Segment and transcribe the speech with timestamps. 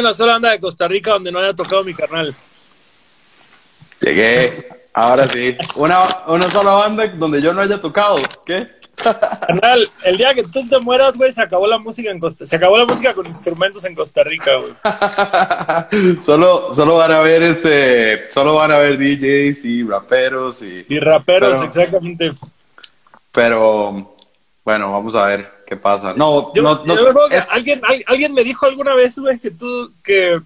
[0.00, 2.34] una sola banda de Costa Rica donde no haya tocado mi carnal.
[4.00, 4.50] Llegué,
[4.92, 5.56] ahora sí.
[5.76, 8.16] Una, una sola banda donde yo no haya tocado.
[8.44, 8.80] ¿Qué?
[9.46, 12.56] Carnal, el día que tú te mueras, güey, se acabó la música en Costa Se
[12.56, 16.20] acabó la música con instrumentos en Costa Rica, güey.
[16.20, 20.84] solo, solo van a ver ese, solo van a ver DJs y raperos y.
[20.88, 22.32] Y raperos, exactamente.
[23.32, 24.16] Pero,
[24.64, 26.12] bueno, vamos a ver qué pasa.
[26.14, 26.94] No, yo, no, no.
[27.50, 30.40] Alguien, alguien me dijo alguna vez, güey, que tú, que,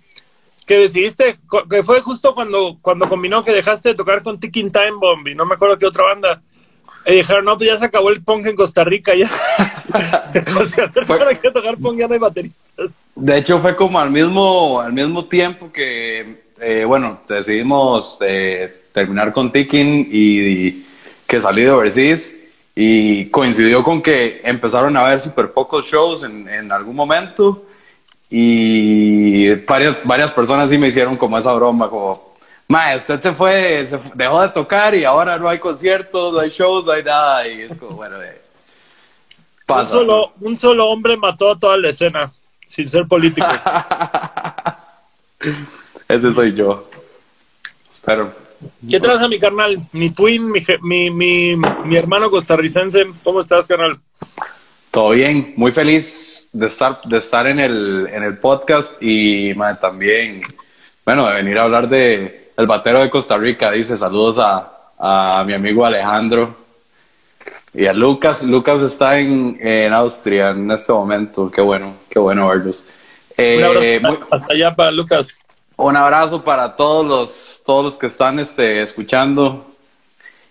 [0.67, 1.37] que decidiste,
[1.69, 5.35] que fue justo cuando, cuando combinó que dejaste de tocar con Ticking Time Bomb y
[5.35, 6.41] no me acuerdo qué otra banda.
[7.07, 9.29] Y dijeron, no, pues ya se acabó el punk en Costa Rica, ya.
[11.43, 12.91] que tocar punk ya no hay bateristas.
[13.15, 19.33] De hecho, fue como al mismo, al mismo tiempo que, eh, bueno, decidimos eh, terminar
[19.33, 20.85] con Ticking y,
[21.27, 22.35] que salí de Overseas.
[22.75, 27.65] Y coincidió con que empezaron a haber súper pocos shows en, en algún momento.
[28.31, 32.35] Y varias, varias personas sí me hicieron como esa broma, como,
[32.67, 36.51] Ma, usted se fue, se dejó de tocar y ahora no hay conciertos, no hay
[36.51, 37.47] shows, no hay nada.
[37.47, 38.41] Y es como, bueno, eh,
[39.69, 42.33] Un, solo, un solo hombre mató a toda la escena,
[42.65, 43.47] sin ser político.
[46.09, 46.89] Ese soy yo.
[47.93, 48.33] Espero.
[48.89, 49.81] ¿Qué traes mi carnal?
[49.93, 53.07] Mi twin, mi, mi, mi, mi, hermano costarricense.
[53.23, 53.99] ¿Cómo estás, carnal?
[54.91, 60.41] Todo bien, muy feliz de estar, de estar en, el, en el podcast y también,
[61.05, 65.45] bueno, de venir a hablar de, el batero de Costa Rica dice saludos a, a
[65.45, 66.57] mi amigo Alejandro
[67.75, 68.43] y a Lucas.
[68.45, 71.51] Lucas está en, en Austria en este momento.
[71.51, 72.85] Qué bueno, qué bueno verlos.
[73.37, 75.29] Eh, hasta allá para Lucas.
[75.77, 79.67] Un abrazo para todos los, todos los que están este, escuchando.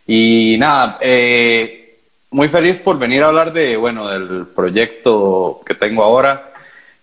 [0.05, 1.97] Y nada, eh,
[2.31, 6.51] muy feliz por venir a hablar de, bueno, del proyecto que tengo ahora.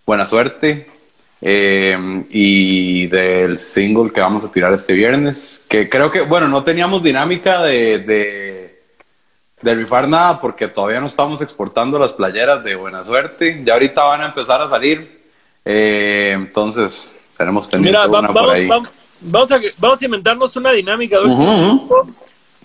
[0.04, 0.91] Buena suerte.
[1.42, 1.97] Eh,
[2.28, 7.03] y del single que vamos a tirar este viernes, que creo que, bueno, no teníamos
[7.03, 8.82] dinámica de, de,
[9.62, 14.04] de rifar nada porque todavía no estamos exportando las playeras de buena suerte, ya ahorita
[14.04, 15.22] van a empezar a salir,
[15.64, 18.88] eh, entonces tenemos pendiente Mira, vamos,
[19.22, 21.18] Vamos, a, vamos a inventarnos una dinámica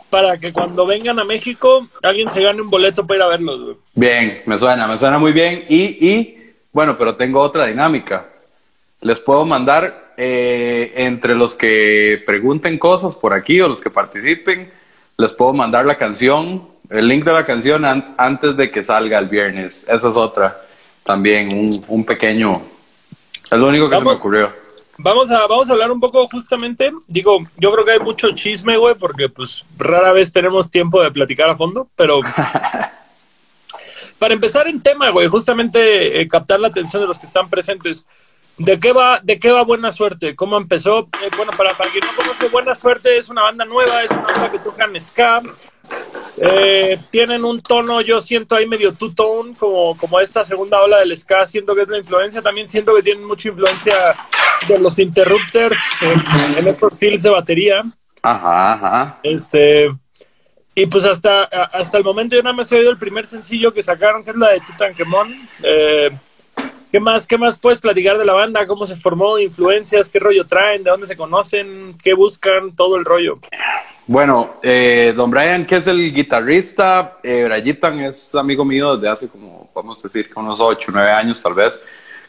[0.10, 3.78] para que cuando vengan a México alguien se gane un boleto para ir a verlos.
[3.94, 8.30] Bien, me suena, me suena muy bien y, y bueno, pero tengo otra dinámica
[9.02, 14.72] les puedo mandar eh, entre los que pregunten cosas por aquí o los que participen,
[15.18, 17.86] les puedo mandar la canción, el link de la canción
[18.18, 19.86] antes de que salga el viernes.
[19.88, 20.60] Esa es otra,
[21.04, 22.62] también un, pequeño,
[23.52, 24.50] es lo único que se me ocurrió.
[24.98, 28.78] Vamos a, vamos a hablar un poco justamente, digo, yo creo que hay mucho chisme,
[28.78, 32.22] güey, porque pues rara vez tenemos tiempo de platicar a fondo, pero...
[34.20, 38.06] para empezar en tema, güey, justamente eh, captar la atención de los que están presentes.
[38.58, 40.36] ¿De qué va, de qué va Buena Suerte?
[40.36, 41.00] ¿Cómo empezó?
[41.22, 44.22] Eh, bueno, para, para quien no conoce, Buena Suerte es una banda nueva, es una
[44.22, 45.42] banda que tocan ska.
[46.38, 51.18] Eh, tienen un tono, yo siento ahí medio two-tone, como, como esta segunda ola del
[51.18, 52.42] ska, siento que es la influencia.
[52.42, 54.16] También siento que tienen mucha influencia
[54.68, 57.84] de los Interrupters en, estos fields de batería.
[58.22, 59.20] Ajá, ajá.
[59.24, 59.94] Este,
[60.74, 63.84] y pues hasta, hasta el momento yo nada más he oído el primer sencillo que
[63.84, 65.36] sacaron, que es la de Tutankamón.
[65.64, 66.12] Eh,
[66.92, 68.66] ¿Qué más, ¿Qué más puedes platicar de la banda?
[68.68, 69.38] ¿Cómo se formó?
[69.38, 70.10] ¿Influencias?
[70.10, 70.84] ¿Qué rollo traen?
[70.84, 71.96] ¿De dónde se conocen?
[72.02, 72.76] ¿Qué buscan?
[72.76, 73.40] Todo el rollo.
[74.08, 79.28] Bueno, eh, Don Brian, que es el guitarrista, eh, Brayitan es amigo mío desde hace
[79.28, 81.82] como, podemos decir, unos 8, 9 años tal vez.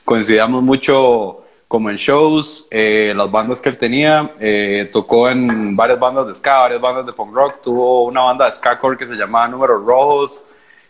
[0.03, 5.99] Coincidíamos mucho como en shows, eh, las bandas que él tenía, eh, tocó en varias
[5.99, 9.07] bandas de ska, varias bandas de punk rock, tuvo una banda de ska core que
[9.07, 10.45] se llamaba Números Rojos,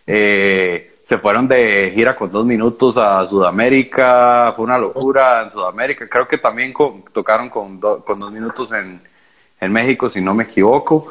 [0.07, 6.07] eh, se fueron de gira con dos minutos a Sudamérica, fue una locura en Sudamérica,
[6.09, 6.75] creo que también
[7.13, 9.01] tocaron con, con, dos minutos en,
[9.61, 11.09] en, México, si no me equivoco,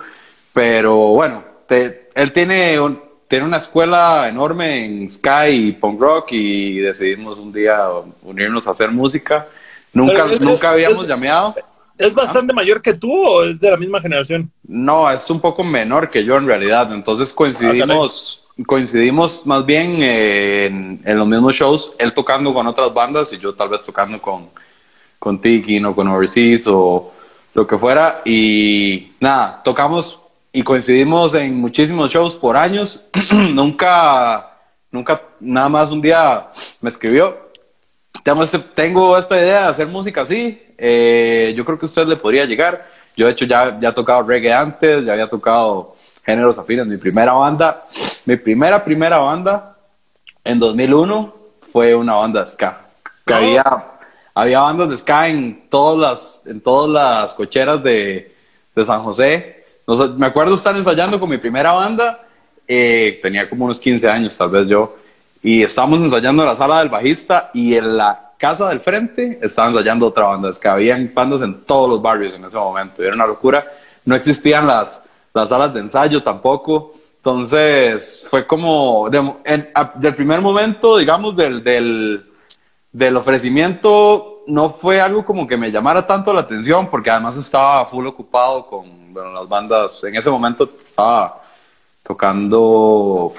[0.54, 2.78] pero bueno, él tiene,
[3.28, 7.88] tiene una escuela enorme en Sky y punk rock y decidimos un día
[8.24, 9.48] unirnos a hacer música,
[9.94, 11.56] nunca, nunca habíamos llamado.
[11.98, 14.52] ¿Es bastante mayor que tú o es de la misma generación?
[14.64, 20.68] No, es un poco menor que yo en realidad, entonces coincidimos coincidimos más bien eh,
[20.68, 24.50] en, los mismos shows, él tocando con otras bandas y yo tal vez tocando con,
[25.20, 27.12] con Tiki o con Overseas o
[27.56, 28.22] lo que fuera.
[28.26, 30.22] Y nada, tocamos
[30.52, 33.00] y coincidimos en muchísimos shows por años.
[33.32, 34.52] nunca,
[34.92, 36.48] nunca, nada más un día
[36.82, 37.46] me escribió.
[38.42, 40.62] Este, tengo esta idea de hacer música así.
[40.78, 42.86] Eh, yo creo que a usted le podría llegar.
[43.16, 46.86] Yo, de hecho, ya, ya he tocado reggae antes, ya había tocado géneros afines.
[46.86, 47.86] Mi primera banda,
[48.26, 49.78] mi primera, primera banda
[50.44, 51.36] en 2001
[51.72, 52.82] fue una banda ska.
[53.26, 53.64] Que había,
[54.36, 58.36] había bandas de ska en todas las, en todas las cocheras de,
[58.76, 59.64] de San José.
[60.18, 62.20] me acuerdo estar ensayando con mi primera banda,
[62.68, 64.98] eh, tenía como unos 15 años tal vez yo,
[65.42, 69.72] y estábamos ensayando en la sala del bajista y en la casa del frente estaban
[69.72, 73.16] ensayando otra banda, es que habían bandas en todos los barrios en ese momento, era
[73.16, 73.66] una locura,
[74.04, 81.38] no existían las, las salas de ensayo tampoco, entonces fue como, del primer momento, digamos,
[81.38, 82.35] del, del,
[82.96, 87.86] del ofrecimiento, no fue algo como que me llamara tanto la atención, porque además estaba
[87.88, 91.42] full ocupado con las bandas, en ese momento estaba
[92.02, 93.34] tocando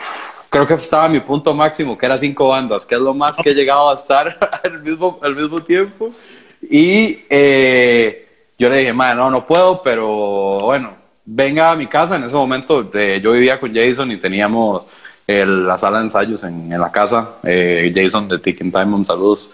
[0.51, 3.51] creo que estaba mi punto máximo, que era cinco bandas, que es lo más que
[3.51, 6.11] he llegado a estar al mismo, al mismo tiempo.
[6.61, 10.91] Y eh, yo le dije, madre, no, no puedo, pero bueno,
[11.25, 12.17] venga a mi casa.
[12.17, 14.83] En ese momento yo vivía con Jason y teníamos
[15.27, 17.37] la sala de ensayos en, en la casa.
[17.43, 19.51] Eh, Jason de Ticking Time, saludos.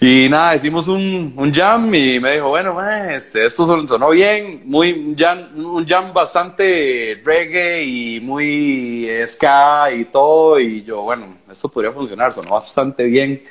[0.00, 2.76] Y nada, hicimos un, un jam y me dijo, bueno,
[3.08, 10.04] este, esto sonó bien, muy, un jam, un jam bastante reggae y muy ska y
[10.06, 10.60] todo.
[10.60, 13.42] Y yo, bueno, esto podría funcionar, sonó bastante bien.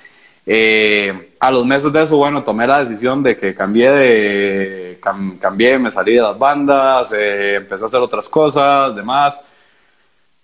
[0.46, 5.00] Eh, a los meses de eso, bueno, tomé la decisión de que cambié de,
[5.40, 9.42] cambié, me salí de las bandas, eh, empecé a hacer otras cosas, demás.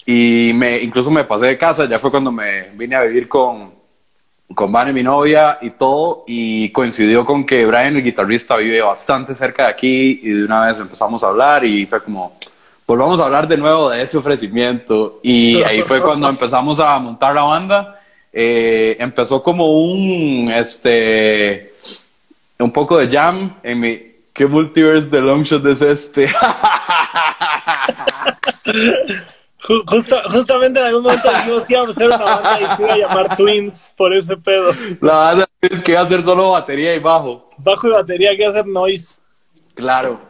[0.06, 3.74] Y me, incluso me pasé de casa, ya fue cuando me vine a vivir con,
[4.54, 9.36] con Vane, mi novia y todo, y coincidió con que Brian, el guitarrista, vive bastante
[9.36, 12.34] cerca de aquí y de una vez empezamos a hablar y fue como,
[12.88, 17.36] volvamos a hablar de nuevo de ese ofrecimiento y ahí fue cuando empezamos a montar
[17.36, 17.96] la banda.
[18.32, 21.74] Eh, empezó como un, este,
[22.60, 24.00] un poco de jam en mi,
[24.34, 26.30] ¿qué multiverse de Longshot es este?
[29.86, 32.98] justamente en algún momento dijimos que íbamos a hacer una banda y se iba a
[32.98, 34.72] llamar Twins por ese pedo.
[35.02, 37.50] La banda es que iba a hacer solo batería y bajo.
[37.58, 39.20] Bajo y batería que iba a hacer noise.
[39.76, 40.20] Claro.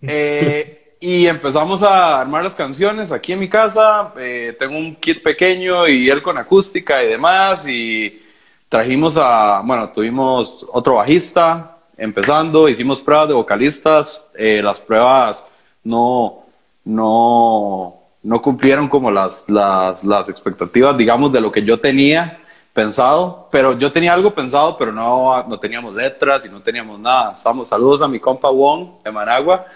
[0.00, 4.12] Eh, y empezamos a armar las canciones aquí en mi casa.
[4.16, 7.66] Eh, tengo un kit pequeño y él con acústica y demás.
[7.66, 8.22] Y
[8.68, 14.22] trajimos a, bueno, tuvimos otro bajista empezando, hicimos pruebas de vocalistas.
[14.36, 15.44] Eh, las pruebas
[15.82, 16.44] no,
[16.84, 22.40] no, no cumplieron como las, las, las expectativas, digamos, de lo que yo tenía
[22.72, 27.34] pensado, pero yo tenía algo pensado, pero no, no teníamos letras y no teníamos nada.
[27.36, 29.66] Estamos, saludos a mi compa Wong de Managua.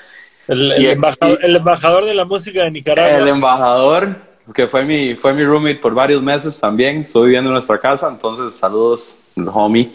[0.47, 3.19] El, embajador, de la música de Nicaragua.
[3.19, 4.17] El embajador,
[4.55, 8.09] que fue mi, fue mi roommate por varios meses también, estoy viviendo en nuestra casa,
[8.09, 9.19] entonces saludos,
[9.53, 9.91] homie.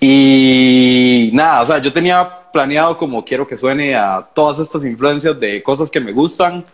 [0.00, 5.38] Y nada, o sea, yo tenía planeado como quiero que suene a todas estas influencias
[5.38, 6.64] de cosas que me gustan,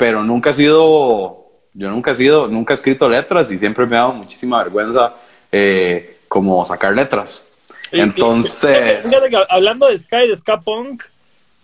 [0.00, 1.44] pero nunca he sido,
[1.74, 5.14] yo nunca he sido, nunca he escrito letras y siempre me ha dado muchísima vergüenza
[5.52, 7.46] eh, como sacar letras.
[7.92, 9.04] Entonces...
[9.50, 11.02] hablando de Sky, de Ska Punk,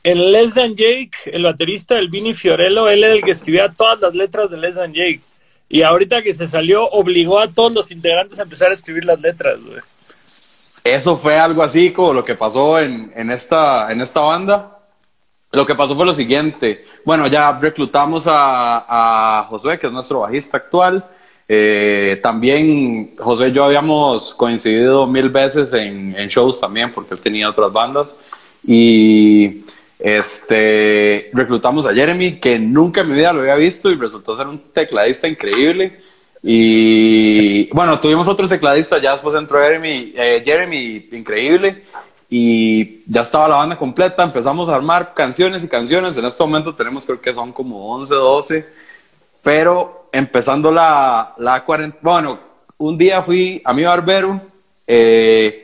[0.03, 4.01] el Les Than Jake, el baterista del Vini Fiorello, él era el que escribía todas
[4.01, 5.23] las letras de Les Than Jake.
[5.71, 9.19] Y ahorita que se salió, obligó a todos los integrantes a empezar a escribir las
[9.19, 9.61] letras,
[10.85, 14.76] Eso fue algo así como lo que pasó en, en, esta, en esta banda.
[15.57, 16.85] Lo que pasó fue lo siguiente.
[17.03, 21.03] Bueno, ya reclutamos a, a Josué, que es nuestro bajista actual.
[21.49, 27.21] Eh, también José y yo habíamos coincidido mil veces en, en, shows también, porque él
[27.21, 28.15] tenía otras bandas.
[28.67, 29.63] Y
[29.99, 34.49] este, reclutamos a Jeremy, que nunca en mi vida lo había visto y resultó ser
[34.49, 36.03] un tecladista increíble.
[36.43, 41.83] Y bueno, tuvimos otro tecladista, ya después entró Jeremy, eh, Jeremy increíble
[42.29, 46.75] y ya estaba la banda completa, empezamos a armar canciones y canciones, en este momento
[46.75, 48.67] tenemos creo que son como 11, 12,
[49.43, 52.39] pero empezando la, la cuarentena, bueno,
[52.79, 54.41] un día fui a mi barbero
[54.87, 55.63] eh,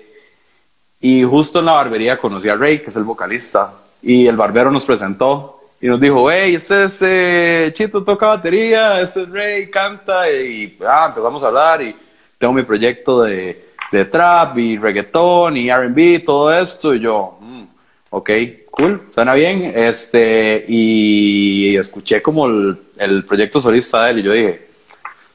[1.01, 4.71] y justo en la barbería conocí a Ray, que es el vocalista, y el barbero
[4.71, 9.69] nos presentó y nos dijo, hey, ese es eh, Chito, toca batería, ese es Ray,
[9.69, 11.97] canta, y ah, empezamos a hablar y
[12.39, 16.95] tengo mi proyecto de de trap y reggaetón y RB, todo esto.
[16.95, 17.63] Y yo, mm,
[18.11, 18.31] ok,
[18.71, 19.73] cool, suena bien.
[19.77, 24.69] Este, y escuché como el, proyecto solista de él y yo dije,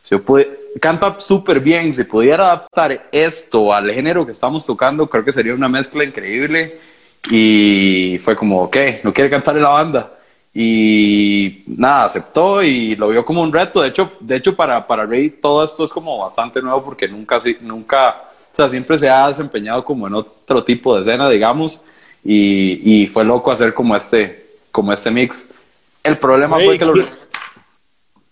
[0.01, 5.07] si yo pude, canta súper bien, si pudiera adaptar esto al género que estamos tocando,
[5.07, 6.79] creo que sería una mezcla increíble.
[7.29, 10.13] Y fue como, ok, no quiere cantar en la banda.
[10.53, 13.81] Y nada, aceptó y lo vio como un reto.
[13.81, 17.39] De hecho, de hecho para, para Ray todo esto es como bastante nuevo porque nunca,
[17.61, 18.26] nunca
[18.57, 21.83] sea, siempre se ha desempeñado como en otro tipo de escena, digamos,
[22.23, 25.49] y, y fue loco hacer como este, como este mix.
[26.03, 26.93] El problema fue que lo...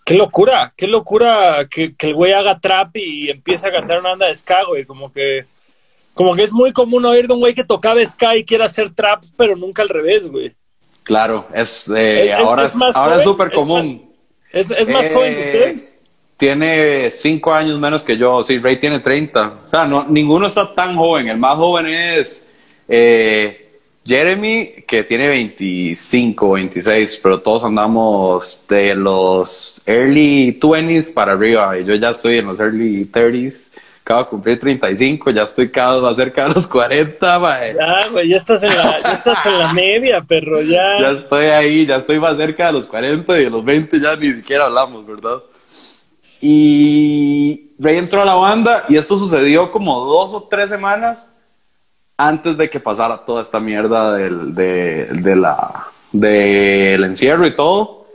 [0.04, 4.10] Qué locura, qué locura que, que el güey haga trap y empiece a cantar una
[4.10, 5.44] banda de ska, güey, como que
[6.14, 8.90] Como que es muy común oír de un güey que tocaba Sky y quiere hacer
[8.90, 10.54] trap, pero nunca al revés, güey.
[11.02, 14.10] Claro, es, eh, ahora es, ahora es súper común.
[14.52, 15.95] ¿Es, es más joven que Eh, ustedes?
[16.36, 18.42] Tiene cinco años menos que yo.
[18.42, 19.60] Sí, Ray tiene 30.
[19.64, 21.28] O sea, no, ninguno está tan joven.
[21.28, 22.46] El más joven es
[22.88, 23.66] eh,
[24.04, 31.78] Jeremy, que tiene 25, 26, pero todos andamos de los early 20s para arriba.
[31.78, 33.72] Y yo ya estoy en los early 30s.
[34.02, 37.74] Acabo de cumplir 35, ya estoy cada vez más cerca de los 40, mae.
[37.74, 41.00] Ya, güey, ya estás en la, ya estás en la media, perro, ya.
[41.00, 44.14] Ya estoy ahí, ya estoy más cerca de los 40 y de los 20 ya
[44.14, 45.42] ni siquiera hablamos, ¿verdad?
[46.42, 51.30] Y Ray entró a la banda y esto sucedió como dos o tres semanas
[52.16, 58.06] antes de que pasara toda esta mierda del, de, de la, del encierro y todo.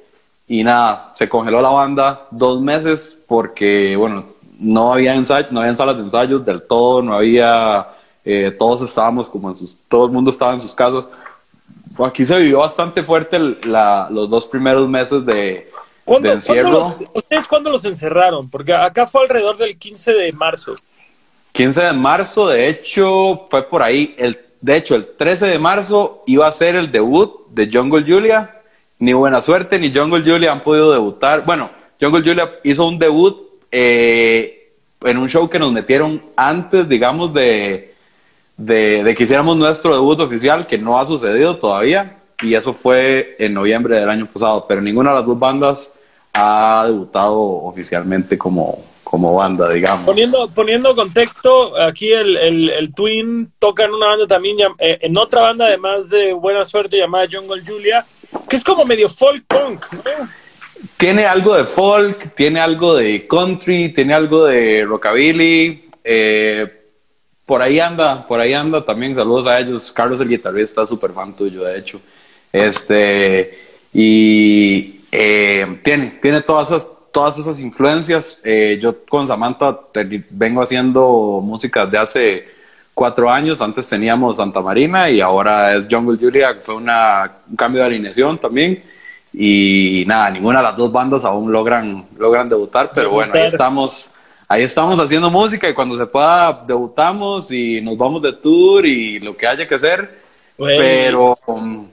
[0.47, 4.25] Y nada, se congeló la banda dos meses porque, bueno,
[4.59, 7.87] no había ensayo, no había salas de ensayos del todo, no había,
[8.25, 11.07] eh, todos estábamos como en sus, todo el mundo estaba en sus casas.
[12.05, 15.69] Aquí se vivió bastante fuerte la- los dos primeros meses de
[16.11, 18.49] ¿Cuándo, los, ¿Ustedes cuándo los encerraron?
[18.49, 20.75] Porque acá fue alrededor del 15 de marzo.
[21.53, 24.13] 15 de marzo, de hecho, fue por ahí.
[24.17, 28.57] El, de hecho, el 13 de marzo iba a ser el debut de Jungle Julia.
[28.99, 31.45] Ni Buena Suerte ni Jungle Julia han podido debutar.
[31.45, 34.69] Bueno, Jungle Julia hizo un debut eh,
[35.01, 37.95] en un show que nos metieron antes, digamos, de,
[38.57, 42.17] de, de que hiciéramos nuestro debut oficial, que no ha sucedido todavía.
[42.41, 44.65] Y eso fue en noviembre del año pasado.
[44.67, 45.93] Pero ninguna de las dos bandas
[46.33, 50.05] ha debutado oficialmente como, como banda, digamos.
[50.05, 55.17] Poniendo, poniendo contexto, aquí el, el, el Twin toca en una banda también, eh, en
[55.17, 58.05] otra banda además de Buena Suerte llamada Jungle Julia,
[58.49, 60.29] que es como medio folk punk, ¿no?
[60.97, 65.89] Tiene algo de folk, tiene algo de country, tiene algo de rockabilly.
[66.03, 66.77] eh,
[67.45, 69.13] por ahí anda, por ahí anda también.
[69.13, 69.91] Saludos a ellos.
[69.91, 71.99] Carlos, el guitarrista, súper fan tuyo, de hecho.
[72.49, 73.59] Este,
[73.93, 78.41] y eh, tiene, tiene todas esas, todas esas influencias.
[78.43, 82.47] Eh, yo con Samantha te- vengo haciendo música de hace
[82.93, 83.61] cuatro años.
[83.61, 88.37] Antes teníamos Santa Marina y ahora es Jungle Julia, fue una, un cambio de alineación
[88.37, 88.83] también.
[89.33, 94.11] Y nada, ninguna de las dos bandas aún logran, logran debutar, pero bueno, ahí estamos,
[94.49, 99.19] ahí estamos haciendo música y cuando se pueda debutamos y nos vamos de tour y
[99.21, 100.19] lo que haya que hacer.
[100.57, 100.77] Güey.
[100.77, 101.87] Pero um,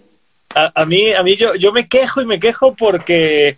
[0.55, 3.57] A, mí, a mí yo, yo me quejo y me quejo porque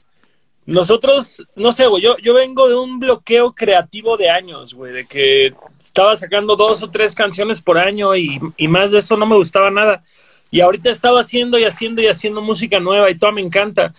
[0.67, 5.07] nosotros, no sé, güey, yo, yo vengo de un bloqueo creativo de años, güey, de
[5.07, 9.27] que estaba sacando dos o tres canciones por año y, y más de eso no
[9.27, 10.03] me gustaba nada.
[10.51, 13.95] Y ahorita estaba haciendo y haciendo y haciendo música nueva y todo me encanta.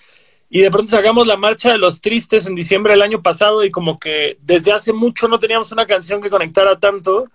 [0.50, 3.72] Y de pronto sacamos la marcha de los tristes en diciembre del año pasado y
[3.72, 7.30] como que desde hace mucho no teníamos una canción que conectara tanto.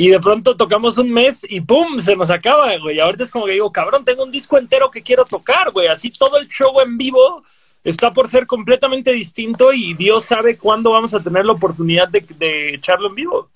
[0.00, 1.98] Y de pronto tocamos un mes y ¡pum!
[1.98, 2.98] Se nos acaba, güey.
[2.98, 5.88] Ahorita es como que digo, cabrón, tengo un disco entero que quiero tocar, güey.
[5.88, 7.42] Así todo el show en vivo
[7.84, 12.72] está por ser completamente distinto y Dios sabe cuándo vamos a tener la oportunidad de,
[12.72, 13.50] echarlo en vivo.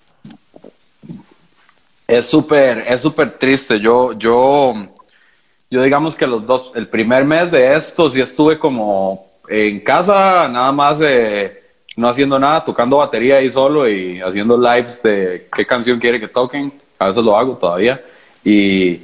[2.07, 3.79] es súper, es súper triste.
[3.79, 4.75] Yo, yo,
[5.71, 10.47] yo digamos que los dos, el primer mes de esto sí estuve como en casa,
[10.47, 11.64] nada más eh,
[11.95, 16.27] no haciendo nada, tocando batería ahí solo y haciendo lives de qué canción quiere que
[16.27, 16.73] toquen.
[16.99, 18.03] A veces lo hago todavía.
[18.43, 19.01] Y,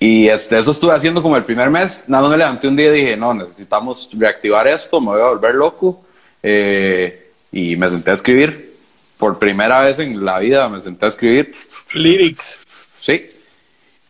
[0.00, 2.04] y este, eso estuve haciendo como el primer mes.
[2.08, 5.28] Nada más me levanté un día y dije, no, necesitamos reactivar esto, me voy a
[5.28, 6.00] volver loco.
[6.42, 8.76] Eh, y me senté a escribir.
[9.16, 11.50] Por primera vez en la vida me senté a escribir.
[11.94, 12.64] Lyrics.
[13.00, 13.26] Sí.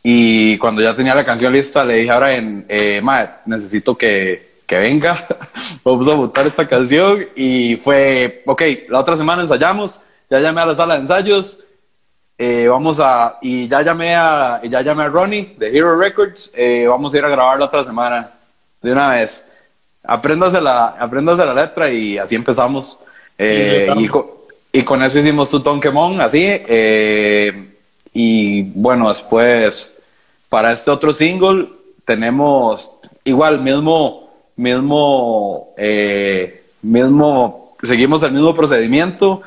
[0.03, 4.48] Y cuando ya tenía la canción lista, le dije a Brian, eh, mae, necesito que,
[4.69, 5.27] que venga.
[5.85, 7.27] Vamos a montar esta canción.
[7.35, 10.01] Y fue, ok, la otra semana ensayamos.
[10.31, 11.59] Ya llamé a la sala de ensayos.
[12.41, 16.53] eh, vamos a, y ya llamé a, y ya llamé a Ronnie de Hero Records.
[16.55, 18.31] eh, vamos a ir a grabar la otra semana.
[18.81, 19.51] De una vez.
[20.05, 22.99] Apréndase la, apréndase la letra y así empezamos.
[23.39, 24.09] Eh, Y
[24.71, 26.45] y con eso hicimos tu Tonkemon, así.
[26.47, 27.71] eh,
[28.13, 29.91] y bueno, después,
[30.51, 31.69] para este otro single,
[32.05, 32.91] tenemos
[33.25, 34.28] igual, mismo,
[34.59, 39.41] mismo, eh, mismo, seguimos el mismo procedimiento.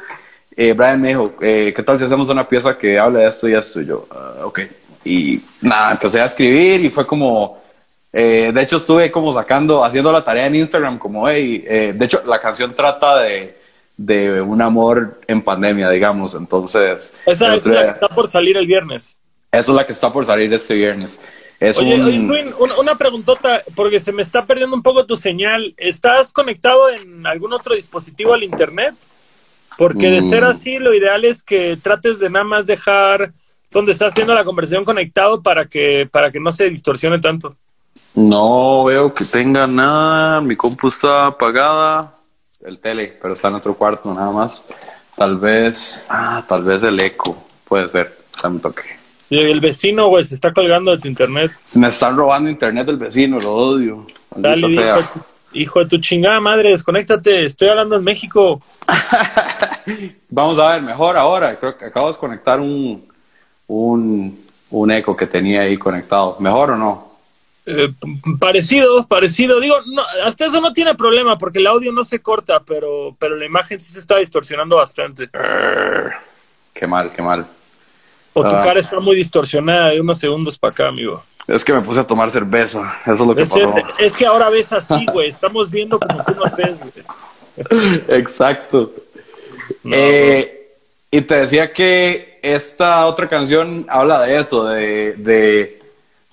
[0.56, 3.48] Eh, Brian me dijo, eh, ¿qué tal si hacemos una pieza que hable de esto
[3.48, 3.82] y esto?
[3.82, 4.60] Y yo, "Ah, ok.
[5.03, 7.58] Y nada, empecé a escribir y fue como,
[8.13, 12.06] eh, de hecho estuve como sacando, haciendo la tarea en Instagram, como, hey, eh, de
[12.06, 13.58] hecho la canción trata de,
[13.98, 17.13] de un amor en pandemia, digamos, entonces...
[17.25, 19.18] Esa es la que día- está por salir el viernes.
[19.51, 21.20] eso es la que está por salir este viernes.
[21.62, 22.32] Es Oye, un...
[22.32, 25.75] oye, una, una preguntota, porque se me está perdiendo un poco tu señal.
[25.77, 28.96] ¿Estás conectado en algún otro dispositivo al internet?
[29.77, 30.48] Porque de ser Mm.
[30.48, 33.32] así, lo ideal es que trates de nada más dejar
[33.70, 37.56] donde estás haciendo la conversación conectado para que, para que no se distorsione tanto.
[38.15, 40.41] No veo que tenga nada.
[40.41, 42.12] Mi compu está apagada.
[42.62, 44.63] El tele, pero está en otro cuarto nada más.
[45.15, 47.38] Tal vez, ah, tal vez el eco.
[47.65, 48.18] Puede ser.
[48.41, 49.00] Dame toque.
[49.32, 51.54] Y el vecino, güey, se está colgando de tu internet.
[51.64, 54.06] Se me están robando internet del vecino, lo odio.
[54.36, 55.22] Dale, hijo, de tu-
[55.54, 57.46] hijo de tu chingada madre, desconéctate.
[57.46, 58.62] Estoy hablando en México.
[60.30, 61.58] Vamos a ver, mejor ahora.
[61.58, 63.08] Creo que acabo de desconectar un,
[63.68, 66.36] un, un eco que tenía ahí conectado.
[66.40, 67.12] ¿Mejor o no?
[67.66, 67.90] Eh,
[68.38, 69.62] parecido, parecido.
[69.62, 73.38] Digo, no, hasta eso no tiene problema porque el audio no se corta, pero, pero
[73.38, 75.30] la imagen sí se está distorsionando bastante.
[76.74, 77.46] Qué mal, qué mal.
[78.34, 78.62] O tu Ah.
[78.64, 81.24] cara está muy distorsionada de unos segundos para acá, amigo.
[81.48, 82.94] Es que me puse a tomar cerveza.
[83.04, 83.78] Eso es lo que Es, pasó.
[83.78, 85.28] es- es que ahora ves así, güey.
[85.30, 86.94] Estamos viendo como tú nos ves, güey.
[88.08, 88.92] Exacto.
[89.84, 90.58] No, Eh,
[91.12, 95.82] y te decía que esta otra canción habla de eso, de, de,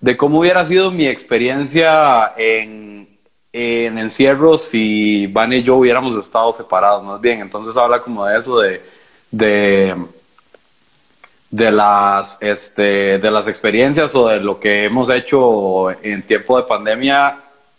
[0.01, 3.09] de cómo hubiera sido mi experiencia en,
[3.53, 7.41] en encierro si Van y yo hubiéramos estado separados, más bien.
[7.41, 8.81] Entonces habla como de eso, de,
[9.33, 9.97] de,
[11.51, 16.65] de, las, este, de las experiencias o de lo que hemos hecho en tiempo de
[16.65, 17.39] pandemia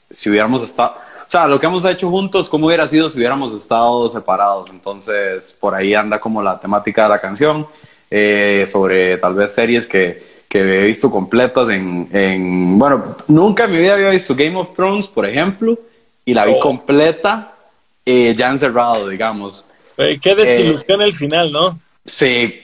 [0.09, 3.53] si hubiéramos estado, o sea, lo que hemos hecho juntos, cómo hubiera sido si hubiéramos
[3.53, 4.71] estado separados.
[4.71, 7.67] Entonces, por ahí anda como la temática de la canción,
[8.09, 13.71] eh, sobre tal vez series que, que he visto completas en, en, bueno, nunca en
[13.71, 15.77] mi vida había visto Game of Thrones, por ejemplo,
[16.25, 16.59] y la vi Oh.
[16.59, 17.53] completa
[18.03, 19.65] eh, ya encerrado, digamos.
[19.95, 21.79] Güey, qué desilusión el final, ¿no?
[22.03, 22.59] Sí,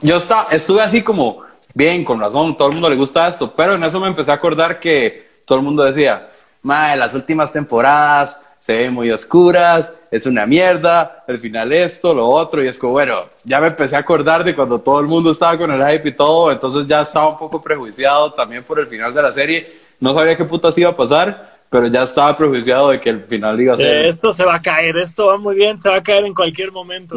[0.00, 1.42] yo está, estuve así como,
[1.74, 4.34] bien, con razón, todo el mundo le gusta esto, pero en eso me empecé a
[4.34, 6.30] acordar que todo el mundo decía,
[6.62, 12.26] madre, las últimas temporadas se ven muy oscuras, es una mierda, el final esto, lo
[12.26, 15.32] otro, y es como, bueno, ya me empecé a acordar de cuando todo el mundo
[15.32, 18.86] estaba con el hype y todo, entonces ya estaba un poco prejuiciado también por el
[18.86, 22.90] final de la serie, no sabía qué putas iba a pasar, pero ya estaba prejuiciado
[22.90, 24.06] de que el final iba a ser...
[24.06, 26.70] Esto se va a caer, esto va muy bien, se va a caer en cualquier
[26.70, 27.16] momento.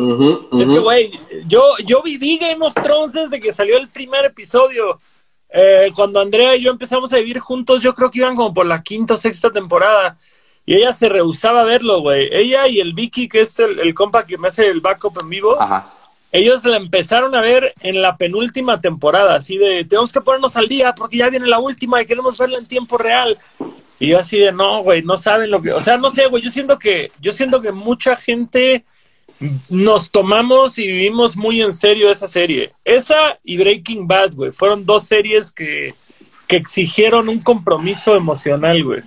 [0.60, 1.12] Es que, güey,
[1.46, 5.00] yo, yo viví Game of Thrones desde que salió el primer episodio.
[5.52, 8.66] Eh, cuando Andrea y yo empezamos a vivir juntos, yo creo que iban como por
[8.66, 10.18] la quinta o sexta temporada.
[10.66, 12.28] Y ella se rehusaba a verlo, güey.
[12.32, 15.30] Ella y el Vicky, que es el, el compa que me hace el backup en
[15.30, 15.88] vivo, Ajá.
[16.32, 20.68] ellos la empezaron a ver en la penúltima temporada, así de, tenemos que ponernos al
[20.68, 23.38] día porque ya viene la última y queremos verla en tiempo real.
[24.00, 26.44] Y yo así de, no, güey, no saben lo que, o sea, no sé, güey,
[26.44, 28.84] yo siento que, yo siento que mucha gente
[29.70, 32.72] nos tomamos y vivimos muy en serio esa serie.
[32.84, 35.94] Esa y Breaking Bad, güey, fueron dos series que,
[36.48, 39.02] que exigieron un compromiso emocional, güey.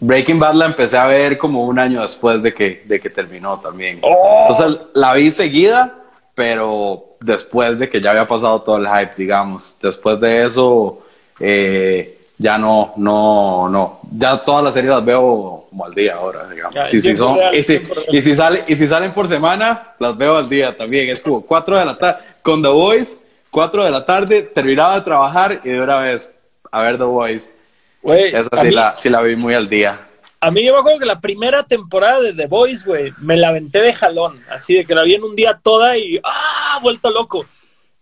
[0.00, 3.58] Breaking Bad la empecé a ver como un año después de que, de que terminó
[3.60, 3.98] también.
[4.02, 4.46] Oh.
[4.48, 5.94] Entonces la vi seguida,
[6.34, 9.78] pero después de que ya había pasado todo el hype, digamos.
[9.80, 11.02] Después de eso,
[11.40, 14.00] eh, ya no, no, no.
[14.12, 16.74] Ya todas las series las veo como al día ahora, digamos.
[16.74, 19.94] Ya, si tiempo son, real, y, si, y, si sale, y si salen por semana,
[19.98, 21.08] las veo al día también.
[21.10, 22.22] Es como 4 de la tarde.
[22.42, 23.18] Con The Voice,
[23.50, 26.28] 4 de la tarde, terminaba de trabajar y de una vez
[26.70, 27.52] a ver The Voice.
[28.02, 30.00] Güey, Esa sí mí- la, sí la vi muy al día.
[30.40, 33.48] A mí yo me acuerdo que la primera temporada de The Voice, güey, me la
[33.48, 36.78] aventé de jalón, así de que la vi en un día toda y ¡ah!
[36.82, 37.46] vuelto loco.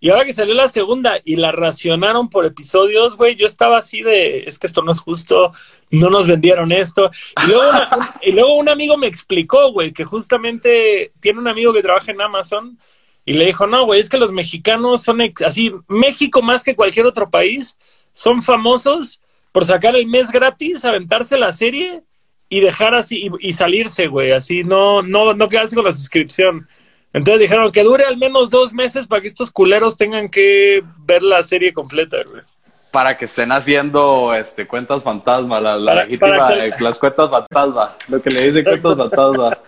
[0.02, 4.02] Y ahora que salió la segunda y la racionaron por episodios, güey, yo estaba así
[4.02, 5.52] de, es que esto no es justo,
[5.92, 7.08] no nos vendieron esto.
[7.44, 12.20] Y luego, un, amigo me explicó, güey, que justamente tiene un amigo que trabaja en
[12.20, 12.80] Amazon
[13.24, 17.06] y le dijo, no, güey, es que los mexicanos son así, México más que cualquier
[17.06, 17.78] otro país,
[18.12, 22.02] son famosos por sacar el mes gratis, aventarse la serie
[22.48, 26.66] y dejar así y, y salirse, güey, así no, no, no quedarse con la suscripción.
[27.12, 31.22] Entonces dijeron que dure al menos dos meses para que estos culeros tengan que ver
[31.22, 32.42] la serie completa, güey.
[32.90, 36.98] Para que estén haciendo este, cuentas fantasma, la, la Para- legítima para que- de las
[36.98, 39.59] cuentas fantasma, lo que le dicen cuentas fantasma.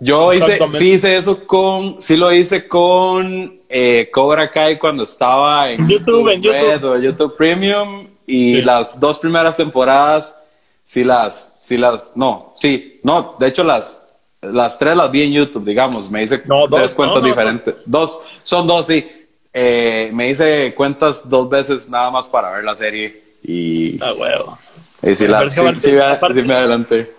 [0.00, 5.70] Yo hice, sí hice eso con, sí lo hice con eh, Cobra Kai cuando estaba
[5.70, 6.90] en YouTube, en Red YouTube.
[6.90, 8.62] o YouTube Premium y Sí.
[8.62, 10.34] las dos primeras temporadas
[10.82, 14.01] sí las, sí las, no, sí, no, de hecho las,
[14.42, 17.34] las tres las vi en YouTube, digamos, me hice No, dos, tres cuentas no, no,
[17.34, 19.06] diferentes, dos, son dos, sí,
[19.54, 24.56] Eh, me hice cuentas dos veces nada más para ver la serie y, Ah, huevo.
[25.02, 27.12] y Me las, que aparte- me, aparte- sí me adelanté.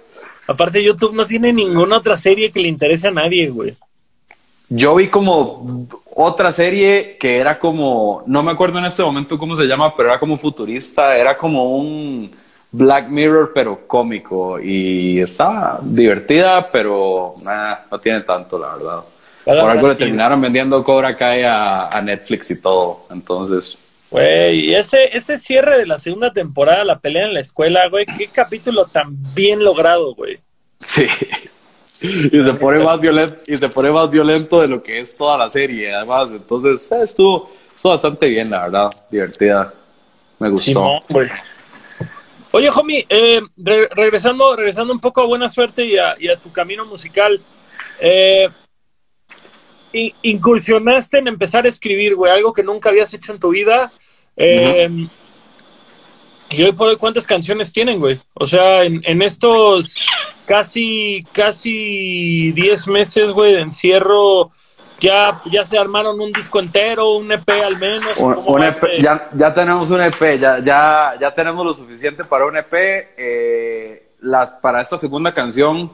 [0.48, 3.76] Aparte YouTube no tiene ninguna otra serie que le interese a nadie, güey.
[4.68, 9.56] Yo vi como otra serie que era como, no me acuerdo en este momento cómo
[9.56, 12.32] se llama, pero era como futurista, era como un,
[12.74, 14.60] Black Mirror, pero cómico.
[14.60, 17.36] Y está divertida, pero
[17.90, 19.04] no tiene tanto, la verdad.
[19.46, 23.06] Por algo le terminaron vendiendo Cobra Kai a, a Netflix y todo.
[23.12, 23.78] Entonces.
[24.10, 28.28] Güey, ese, ese cierre de la segunda temporada, la pelea en la escuela, güey, qué
[28.28, 30.40] capítulo tan bien logrado, güey.
[30.82, 31.08] Sí.
[32.02, 35.38] Y se pone más violento, y se pone más violento de lo que es toda
[35.38, 36.32] la serie, además.
[36.32, 38.92] Entonces, estuvo, estuvo bastante bien, la verdad.
[39.10, 39.74] Divertida.
[40.40, 40.94] Me gustó.
[42.56, 47.42] Oye, homie, eh, regresando, regresando un poco a buena suerte y a, tu camino musical.
[48.00, 48.48] Eh,
[50.22, 53.92] incursionaste en empezar a escribir, güey, algo que nunca habías hecho en tu vida.
[54.38, 54.88] Eh,
[56.52, 58.20] y hoy por hoy, ¿cuántas canciones tienen, güey?
[58.36, 59.96] O sea, en, estos
[60.46, 64.52] casi, casi 10 meses, güey, de encierro,
[65.04, 68.18] ya, ya se armaron un disco entero, un EP al menos.
[68.48, 72.46] Un, EP, e ya, ya tenemos un EP, ya, ya, ya tenemos lo suficiente para
[72.46, 72.74] un EP.
[72.74, 75.92] Eh, las, para esta segunda canción,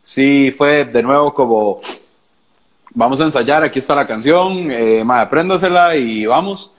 [0.00, 1.80] sí fue de nuevo como
[2.94, 6.70] vamos a ensayar, aquí está la canción, eh, apréndasela y vamos.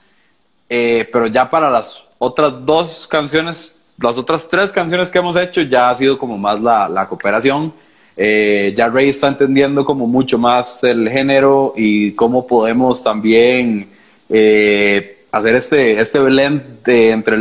[0.70, 5.60] Eh, pero ya para las otras dos canciones, las otras tres canciones que hemos hecho,
[5.60, 7.74] ya ha sido como más la, la cooperación.
[8.16, 13.88] Eh, ya Ray está entendiendo como mucho más el género y cómo podemos también
[14.28, 17.36] eh, hacer este, este blend de, entre,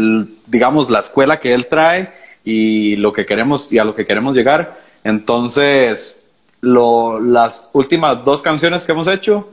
[0.47, 2.11] digamos, la escuela que él trae
[2.43, 4.79] y lo que queremos y a lo que queremos llegar.
[5.03, 6.23] Entonces,
[6.61, 9.49] las últimas dos canciones que hemos hecho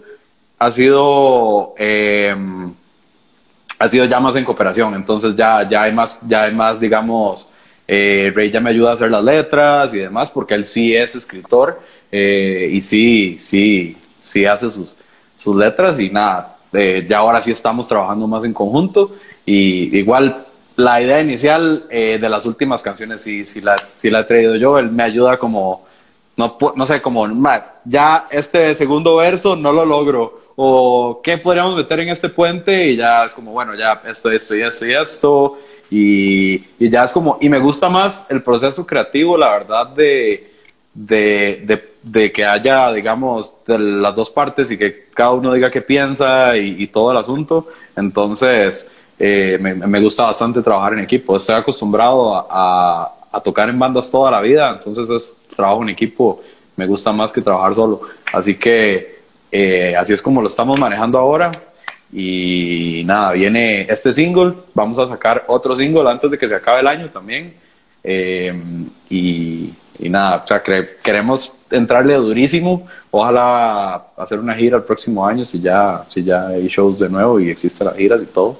[0.58, 2.36] ha sido eh,
[3.78, 7.48] ha sido ya más en cooperación entonces ya ya hay más ya hay más digamos
[7.92, 11.16] eh, Ray ya me ayuda a hacer las letras y demás porque él sí es
[11.16, 11.80] escritor
[12.12, 14.96] eh, y sí sí sí hace sus
[15.34, 19.16] sus letras y nada ya ahora sí estamos trabajando más en conjunto.
[19.44, 24.24] Y igual la idea inicial de las últimas canciones sí, sí, la, sí la he
[24.24, 24.78] traído yo.
[24.78, 25.84] Él me ayuda como
[26.40, 27.28] no, no sé, como,
[27.84, 32.96] ya este segundo verso no lo logro, o qué podríamos meter en este puente, y
[32.96, 35.58] ya es como, bueno, ya esto, esto y esto y esto,
[35.90, 40.52] y, ya es como, y me gusta más el proceso creativo, la verdad, de,
[40.94, 46.56] de, de, que haya, digamos, las dos partes y que cada uno diga qué piensa
[46.56, 53.12] y, todo el asunto, entonces eh, me, gusta bastante trabajar en equipo, estoy acostumbrado a,
[53.32, 56.40] a tocar en bandas toda la vida, entonces es trabajo en equipo,
[56.76, 58.00] me gusta más que trabajar solo.
[58.32, 59.20] Así que
[59.52, 61.52] eh, así es como lo estamos manejando ahora.
[62.12, 66.80] Y nada, viene este single, vamos a sacar otro single antes de que se acabe
[66.80, 67.54] el año también.
[68.02, 68.52] Eh,
[69.08, 72.88] y, nada, o sea, queremos entrarle durísimo.
[73.10, 77.38] Ojalá hacer una gira el próximo año si ya, si ya hay shows de nuevo
[77.38, 78.58] y existen las giras y todo.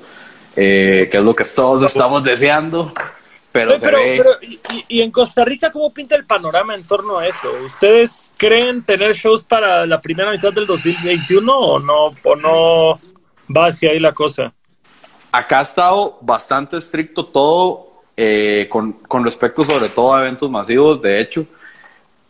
[0.57, 2.93] Eh, que es lo que todos estamos deseando.
[3.53, 3.75] Pero,
[4.87, 7.51] y, en Costa Rica cómo pinta el panorama en torno a eso?
[7.67, 13.01] ¿Ustedes creen tener shows para la primera mitad del 2021 o no, o no
[13.55, 14.53] va hacia ahí la cosa?
[15.33, 21.01] Acá ha estado bastante estricto todo eh, con, con, respecto sobre todo a eventos masivos,
[21.01, 21.47] de hecho,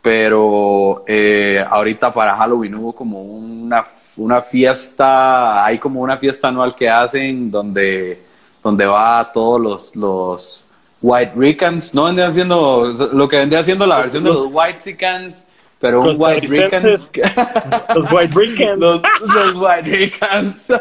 [0.03, 3.85] pero eh, ahorita para Halloween hubo como una,
[4.17, 8.23] una fiesta, hay como una fiesta anual que hacen donde,
[8.63, 10.65] donde va todos los, los
[11.03, 15.47] White Ricans, no vendrían siendo lo que vendría siendo la versión de los White Sicans,
[15.81, 17.13] pero un White Ricans.
[17.95, 18.79] los White Ricans.
[18.79, 19.03] los,
[19.57, 20.73] White Ricans.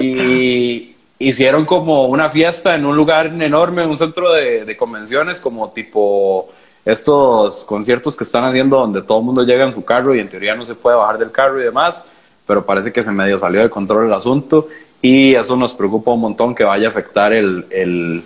[0.00, 6.48] y hicieron como una fiesta en un lugar enorme, un centro de, convenciones, como tipo
[6.84, 10.28] estos conciertos que están haciendo donde todo el mundo llega en su carro y en
[10.28, 12.04] teoría no se puede bajar del carro y demás,
[12.46, 14.68] pero parece que se medio salió de control el asunto
[15.00, 18.22] y eso nos preocupa un montón que vaya a afectar el, el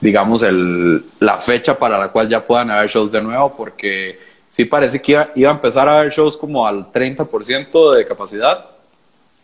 [0.00, 4.18] digamos, el, la fecha para la cual ya puedan haber shows de nuevo, porque
[4.54, 8.66] sí parece que iba, iba a empezar a haber shows como al 30% de capacidad,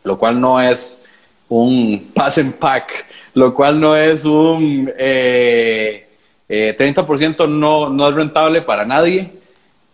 [0.05, 1.03] lo cual no es
[1.49, 6.07] un pass and pack, lo cual no es un eh,
[6.49, 9.33] 30% eh, no, no es rentable para nadie,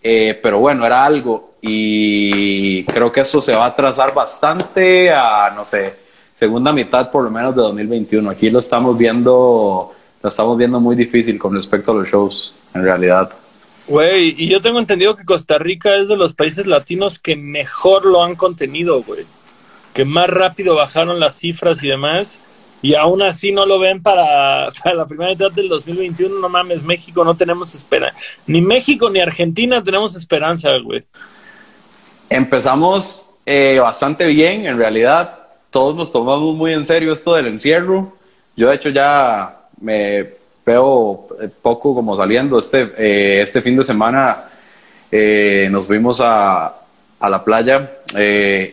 [0.03, 5.51] eh, pero bueno, era algo y creo que eso se va a trazar bastante a,
[5.57, 5.95] no sé,
[6.35, 8.29] segunda mitad por lo menos de 2021.
[8.29, 12.83] Aquí lo estamos viendo la estamos viendo muy difícil con respecto a los shows, en
[12.83, 13.33] realidad.
[13.89, 18.05] Güey, y yo tengo entendido que Costa Rica es de los países latinos que mejor
[18.05, 19.25] lo han contenido, güey.
[19.95, 22.41] Que más rápido bajaron las cifras y demás.
[22.83, 26.41] Y aún así no lo ven para, la primera mitad del 2021.
[26.41, 28.19] No mames, México no tenemos esperanza.
[28.47, 31.05] Ni México ni Argentina tenemos esperanza, güey.
[32.29, 35.39] Empezamos eh, bastante bien, en realidad.
[35.71, 38.17] Todos nos tomamos muy en serio esto del encierro.
[38.57, 40.35] Yo, de hecho, ya me
[40.67, 42.59] veo eh, poco como saliendo.
[42.59, 44.49] Este, eh, este fin de semana
[45.11, 46.75] eh, nos fuimos a,
[47.21, 47.91] a la playa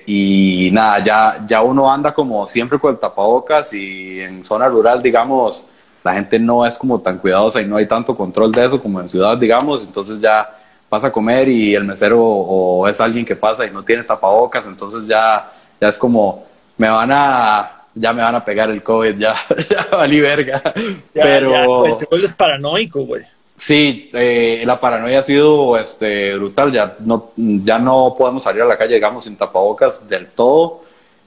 [0.05, 5.01] y nada, ya, ya uno anda como siempre con el tapabocas y en zona rural,
[5.01, 5.65] digamos,
[6.03, 8.99] la gente no es como tan cuidadosa y no hay tanto control de eso como
[8.99, 10.49] en ciudad, digamos, entonces ya
[10.89, 14.67] vas a comer y el mesero o es alguien que pasa y no tiene tapabocas,
[14.67, 16.45] entonces ya, ya es como,
[16.77, 19.35] me van a, ya me van a pegar el COVID, ya,
[19.69, 20.61] ya valí verga.
[21.13, 21.97] Pero...
[21.97, 23.23] te vuelves paranoico, güey.
[23.55, 28.65] Sí, eh, la paranoia ha sido este, brutal, ya no, ya no podemos salir a
[28.65, 30.83] la calle, digamos, sin tapabocas del todo.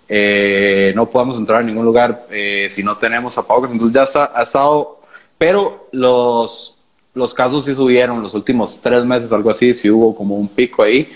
[0.09, 4.43] Eh, no podemos entrar a ningún lugar eh, si no tenemos tapabocas, entonces ya ha
[4.43, 5.01] estado,
[5.37, 6.77] pero los,
[7.15, 10.83] los casos sí subieron los últimos tres meses, algo así, sí hubo como un pico
[10.83, 11.09] ahí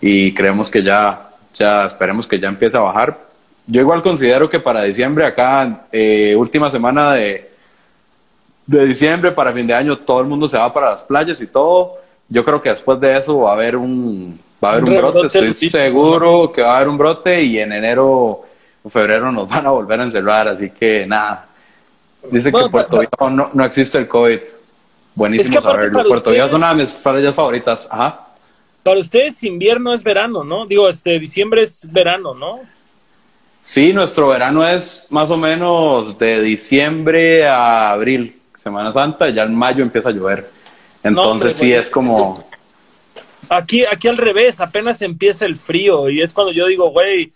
[0.00, 3.27] y creemos que ya, ya esperemos que ya empiece a bajar.
[3.70, 7.50] Yo igual considero que para diciembre, acá, eh, última semana de,
[8.66, 11.48] de diciembre, para fin de año, todo el mundo se va para las playas y
[11.48, 11.96] todo.
[12.30, 15.26] Yo creo que después de eso va a haber un, va a haber un, brote,
[15.26, 18.42] estoy seguro que va a haber un brote y en enero
[18.82, 21.46] o febrero nos van a volver a encerrar, así que nada.
[22.30, 24.38] Dice que en Puerto Rico no, no existe el COVID.
[25.14, 26.04] Buenísimo saberlo.
[26.04, 27.86] Puerto Rico es una de mis playas favoritas.
[27.90, 28.28] Ajá.
[28.82, 30.64] Para ustedes invierno es verano, ¿no?
[30.64, 32.60] Digo, este diciembre es verano, ¿no?
[33.68, 39.54] Sí, nuestro verano es más o menos de diciembre a abril, Semana Santa, ya en
[39.54, 40.48] mayo empieza a llover.
[41.02, 42.42] Entonces sí es como...
[43.50, 47.30] Aquí, aquí al revés, apenas empieza el frío y es cuando yo digo, güey,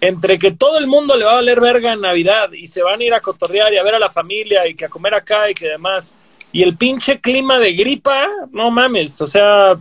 [0.00, 3.00] entre que todo el mundo le va a valer verga en Navidad y se van
[3.00, 5.48] a ir a cotorrear y a ver a la familia y que a comer acá
[5.48, 6.12] y que demás
[6.50, 9.76] y el pinche clima de gripa, no mames, o sea,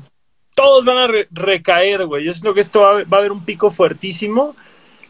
[0.55, 2.25] todos van a recaer, güey.
[2.25, 4.55] Yo siento que esto va, a haber un pico fuertísimo.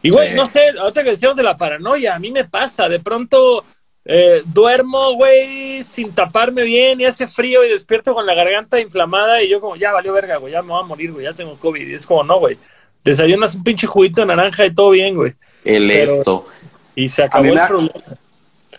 [0.02, 3.00] Y, güey, no sé, ahorita que decíamos de la paranoia, a mí me pasa, de
[3.00, 3.64] pronto
[4.04, 9.42] eh, duermo, güey, sin taparme bien y hace frío y despierto con la garganta inflamada
[9.42, 11.56] y yo como, ya valió verga, güey, ya me voy a morir, güey, ya tengo
[11.56, 11.86] COVID.
[11.86, 12.56] Y es como, no, güey,
[13.04, 15.32] desayunas un pinche juguito de naranja y todo bien, güey.
[15.64, 16.46] El esto.
[16.94, 17.92] Y se acabó el problema.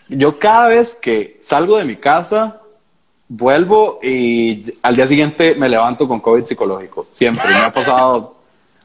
[0.08, 2.60] Yo cada vez que salgo de mi casa,
[3.28, 7.06] vuelvo y al día siguiente me levanto con COVID psicológico.
[7.12, 7.48] Siempre.
[7.48, 8.39] Me ha pasado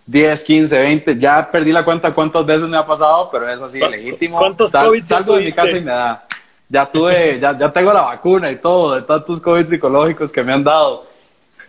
[0.06, 1.20] 10, 15, 20.
[1.20, 4.38] Ya perdí la cuenta cuántas veces me ha pasado, pero es así legítimo.
[4.38, 6.26] ¿Cuántos COVID Salgo de mi casa y me da.
[6.68, 10.54] Ya tuve, ya, ya tengo la vacuna y todo, de tantos COVID psicológicos que me
[10.54, 11.06] han dado.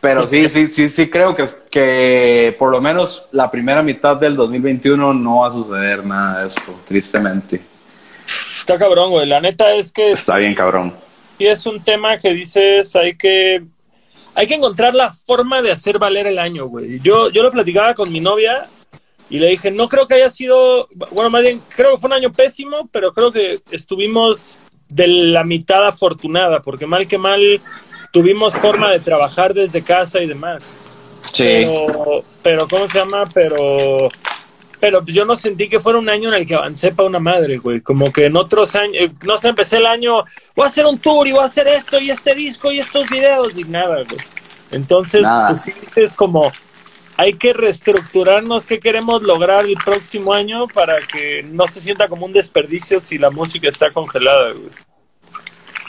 [0.01, 4.37] Pero sí, sí, sí, sí creo que, que por lo menos la primera mitad del
[4.37, 7.61] 2021 no va a suceder nada de esto, tristemente.
[8.59, 9.27] Está cabrón, güey.
[9.27, 10.13] La neta es que...
[10.13, 10.93] Está bien cabrón
[11.39, 13.63] y es un tema que dices, hay que,
[14.37, 17.01] hay que encontrar la forma de hacer valer el año, güey.
[17.01, 18.65] Yo, yo lo platicaba con mi novia
[19.31, 22.13] y le dije, no creo que haya sido, bueno, más bien, creo que fue un
[22.13, 24.59] año pésimo, pero creo que estuvimos
[24.91, 27.63] de la mitad afortunada, porque mal que mal
[28.13, 30.75] tuvimos forma de trabajar desde casa y demás.
[31.33, 31.43] Sí.
[31.43, 33.25] Pero, pero ¿cómo se llama?
[33.33, 34.09] Pero
[34.81, 37.59] pero yo no sentí que fuera un año en el que avancé para una madre,
[37.59, 37.81] güey.
[37.81, 40.23] Como que en otros años, eh, no sé, empecé el año,
[40.55, 43.09] voy a hacer un tour y voy a hacer esto y este disco y estos
[43.09, 44.21] videos y nada, güey.
[44.71, 46.53] Entonces, pues sí, es como,
[47.17, 52.27] hay que reestructurarnos qué queremos lograr el próximo año para que no se sienta como
[52.27, 54.71] un desperdicio si la música está congelada, güey.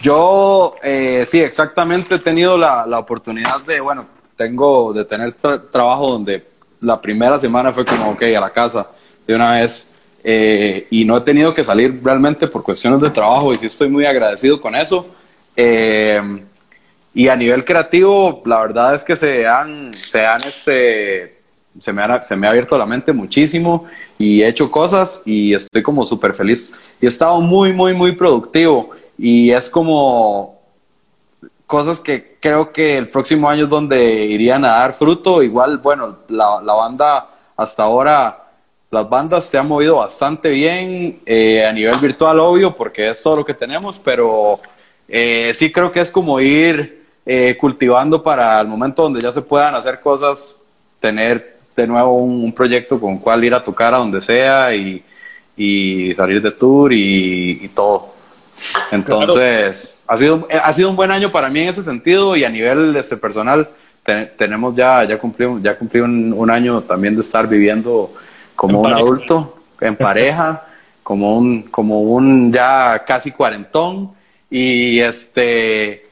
[0.01, 6.11] Yo, eh, sí, exactamente he tenido la, la, oportunidad de, bueno, tengo de tener trabajo
[6.11, 6.45] donde
[6.81, 8.87] la primera semana fue como, ok, a la casa
[9.25, 9.93] de una vez.
[10.23, 13.89] Eh, y no he tenido que salir realmente por cuestiones de trabajo y sí estoy
[13.89, 15.07] muy agradecido con eso.
[15.55, 16.21] Eh,
[17.13, 21.37] y a nivel creativo, la verdad es que se han, se han este,
[21.79, 23.85] se me, ha, se me ha abierto la mente muchísimo
[24.17, 26.73] y he hecho cosas y estoy como súper feliz.
[27.01, 30.56] Y he estado muy, muy, muy productivo y es como
[31.67, 35.43] cosas que creo que el próximo año es donde irían a dar fruto.
[35.43, 38.45] Igual, bueno, la, la banda hasta ahora,
[38.89, 43.37] las bandas se han movido bastante bien eh, a nivel virtual, obvio, porque es todo
[43.37, 44.55] lo que tenemos, pero
[45.09, 49.41] eh, sí creo que es como ir eh, cultivando para el momento donde ya se
[49.41, 50.55] puedan hacer cosas,
[51.01, 55.03] tener de nuevo un, proyecto con cual ir a tocar a donde sea y,
[55.57, 58.13] y salir de tour y, y todo.
[58.91, 62.49] Entonces, ha, sido, ha sido un buen año para mí en ese sentido y a
[62.49, 63.69] nivel este, personal
[64.37, 68.13] tenemos ya, ya cumplí, ya cumplí un, año también de estar viviendo
[68.55, 70.65] como un adulto, en pareja,
[71.03, 74.11] como un, como un ya casi cuarentón
[74.49, 76.05] y este...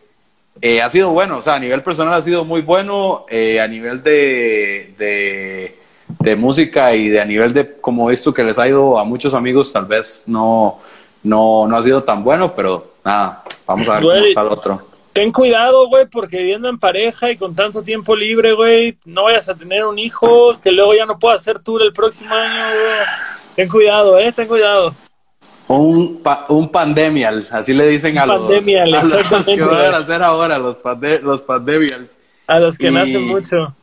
[0.61, 3.67] Eh, ha sido bueno, o sea, a nivel personal ha sido muy bueno, eh, a
[3.67, 5.75] nivel de, de,
[6.19, 9.03] de, música y de a nivel de, como he visto que les ha ido a
[9.03, 10.79] muchos amigos, tal vez no,
[11.25, 14.81] no, no ha sido tan bueno, pero nada, vamos a ver cómo está el otro.
[15.11, 19.49] Ten cuidado, güey, porque viviendo en pareja y con tanto tiempo libre, güey, no vayas
[19.49, 23.07] a tener un hijo que luego ya no pueda hacer tour el próximo año, güey.
[23.55, 24.93] Ten cuidado, eh, ten cuidado.
[25.67, 30.21] Un, un pandemial, así le dicen a, pandemial, los, a los que van a hacer
[30.21, 30.77] ahora, los,
[31.23, 32.15] los pandemials.
[32.45, 33.73] A los que nacen mucho.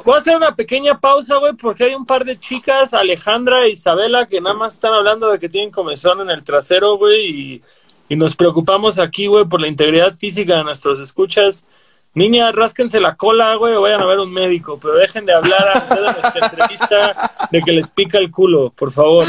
[0.00, 3.70] Voy a hacer una pequeña pausa, güey, porque hay un par de chicas, Alejandra e
[3.70, 7.62] Isabela, que nada más están hablando de que tienen comezón en el trasero, güey,
[8.08, 11.64] y, nos preocupamos aquí, güey, por la integridad física de nuestros escuchas.
[12.12, 15.86] Niña, rásquense la cola, güey, o vayan a ver un médico, pero dejen de hablar
[15.90, 19.26] a de nuestra entrevista de que les pica el culo, por favor.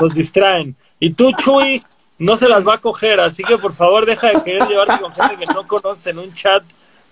[0.00, 0.76] Nos distraen.
[1.00, 1.82] Y tú, Chuy,
[2.18, 5.12] no se las va a coger, así que por favor deja de querer llevarte con
[5.12, 6.62] gente que no conoces en un chat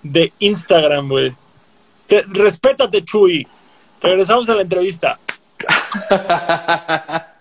[0.05, 1.35] de Instagram, güey.
[2.21, 3.47] Respétate, Chuy.
[4.01, 5.19] Regresamos a la entrevista.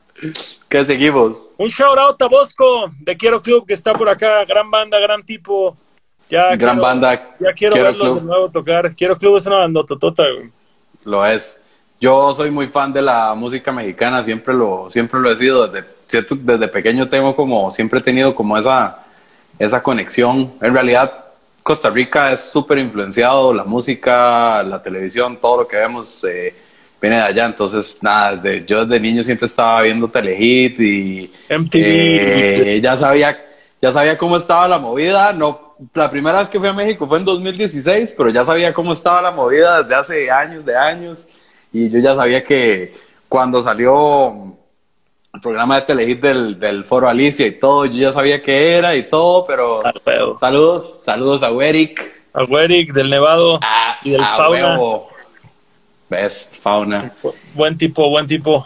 [0.69, 1.33] ¿Qué seguimos?
[1.57, 5.23] Un shout out a Bosco de Quiero Club que está por acá, gran banda, gran
[5.23, 5.75] tipo.
[6.29, 7.33] Ya Gran banda.
[7.39, 8.95] Ya quiero, verlos de nuevo tocar.
[8.95, 10.49] Quiero Club es una bandototota, güey.
[11.03, 11.65] Lo es.
[11.99, 15.67] Yo soy muy fan de la música mexicana, siempre lo, siempre lo he sido.
[15.67, 15.87] Desde,
[16.35, 19.03] desde pequeño tengo como, siempre he tenido como esa,
[19.59, 20.53] esa conexión.
[20.61, 21.25] En realidad,
[21.63, 26.53] Costa Rica es súper influenciado, la música, la televisión, todo lo que vemos eh,
[26.99, 27.45] viene de allá.
[27.45, 31.71] Entonces, nada, yo desde niño siempre estaba viendo Telehit y MTV.
[31.75, 33.37] Eh, ya sabía,
[33.81, 35.31] ya sabía cómo estaba la movida.
[35.33, 38.93] No la primera vez que fui a México fue en 2016, pero ya sabía cómo
[38.93, 41.27] estaba la movida desde hace años, de años,
[41.73, 42.93] y yo ya sabía que
[43.27, 44.55] cuando salió
[45.33, 48.95] el programa de Telehit del, del Foro Alicia y todo, yo ya sabía qué era
[48.95, 49.81] y todo, pero
[50.37, 52.21] saludos, saludos a Werick.
[52.33, 54.79] A Werick del Nevado ah, y del Fauna.
[56.09, 57.11] Best Fauna.
[57.53, 58.65] Buen tipo, buen tipo.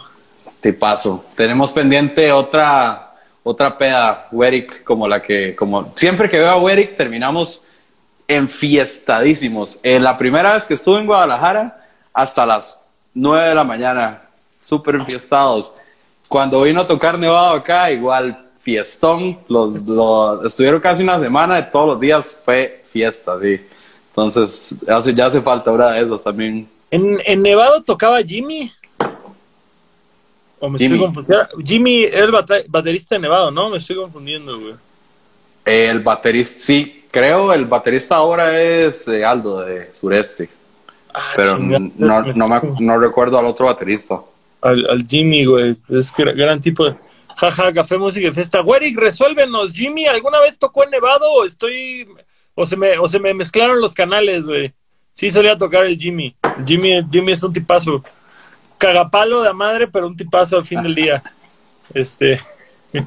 [0.60, 1.24] Tipazo.
[1.36, 3.06] Tenemos pendiente otra
[3.48, 7.64] otra peda, Werick, como la que, como siempre que veo a Werick, terminamos
[8.26, 9.78] enfiestadísimos.
[9.84, 14.22] Eh, la primera vez que estuve en Guadalajara, hasta las 9 de la mañana,
[14.60, 15.72] súper enfiestados.
[16.28, 19.84] Cuando vino a tocar Nevado acá, igual fiestón, los,
[20.44, 23.60] estuvieron casi una semana, de todos los días fue fiesta, sí.
[24.08, 26.68] Entonces, hace, ya hace falta una de esas también.
[26.90, 28.72] ¿En, en Nevado tocaba Jimmy?
[30.58, 30.94] O me Jimmy.
[30.94, 31.46] estoy confundiendo.
[31.64, 32.32] Jimmy era el
[32.68, 33.68] baterista de Nevado, ¿no?
[33.70, 34.74] Me estoy confundiendo, güey.
[35.64, 40.48] El baterista, sí, creo el baterista ahora es eh, Aldo de Sureste.
[41.12, 44.20] Ah, pero no, no, me, no, recuerdo al otro baterista.
[44.60, 45.76] Al, al Jimmy, güey.
[45.88, 46.96] Es gran tipo de.
[47.36, 48.60] Jaja, café, música y fiesta.
[48.60, 49.72] Güeric, resuélvenos.
[49.72, 52.08] Jimmy, ¿alguna vez tocó en Nevado o estoy.
[52.54, 54.72] O se me, o se me mezclaron los canales, güey?
[55.12, 56.34] Sí, solía tocar el Jimmy.
[56.66, 58.02] Jimmy, Jimmy es un tipazo
[58.78, 61.22] cagapalo de madre, pero un tipazo al fin del día.
[61.92, 62.40] Este.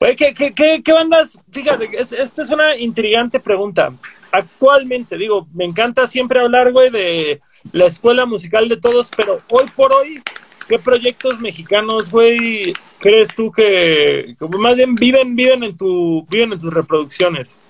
[0.00, 1.38] Oye, ¿qué, qué, qué, bandas?
[1.52, 3.92] Fíjate, esta es una intrigante pregunta.
[4.32, 7.40] Actualmente, digo, me encanta siempre hablar, güey, de
[7.72, 10.22] la escuela musical de todos, pero hoy por hoy,
[10.68, 16.58] ¿qué proyectos mexicanos, güey, crees tú que, más bien viven, viven en tu, viven en
[16.58, 17.60] tus reproducciones?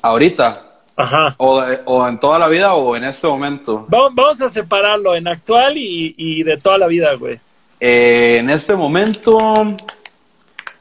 [0.00, 0.64] Ahorita.
[0.96, 1.34] Ajá.
[1.38, 3.86] O, en toda la vida o en este momento.
[3.88, 7.36] Vamos, a separarlo en actual y, de toda la vida, güey.
[7.80, 9.76] Eh, en este momento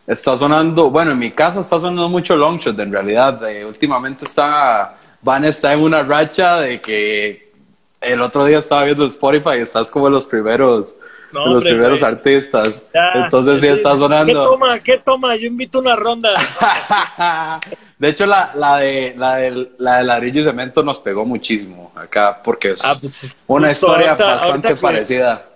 [0.07, 3.41] está sonando, bueno, en mi casa está sonando mucho Longshot, en realidad.
[3.67, 7.51] últimamente está, Van está en una racha de que
[7.99, 10.95] el otro día estaba viendo Spotify y estás como los primeros.
[11.31, 12.85] los primeros artistas.
[13.13, 14.33] Entonces sí, está sonando.
[14.33, 14.79] ¿Qué toma?
[14.79, 15.35] ¿Qué toma?
[15.35, 16.29] Yo invito una ronda.
[17.99, 21.91] De hecho, la, la, de, la, de, la de ladrillo y cemento nos pegó muchísimo
[21.95, 25.49] acá porque es ah, pues, una historia bastante parecida.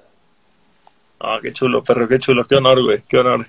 [1.19, 3.45] Ah, qué chulo, perro, qué chulo, qué honor, güey, qué honor.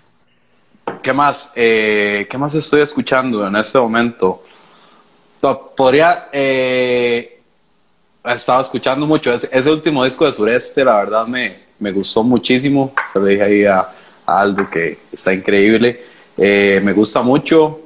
[1.02, 1.50] ¿Qué más?
[1.54, 4.42] Eh, ¿Qué más estoy escuchando en este momento?
[5.76, 6.28] Podría...
[6.32, 7.40] Eh,
[8.24, 12.92] estaba escuchando mucho ese, ese, último disco de Sureste, la verdad me, me gustó muchísimo.
[13.12, 13.88] Se lo dije ahí a,
[14.24, 16.04] Aldo que está increíble.
[16.36, 17.82] Eh, me gusta mucho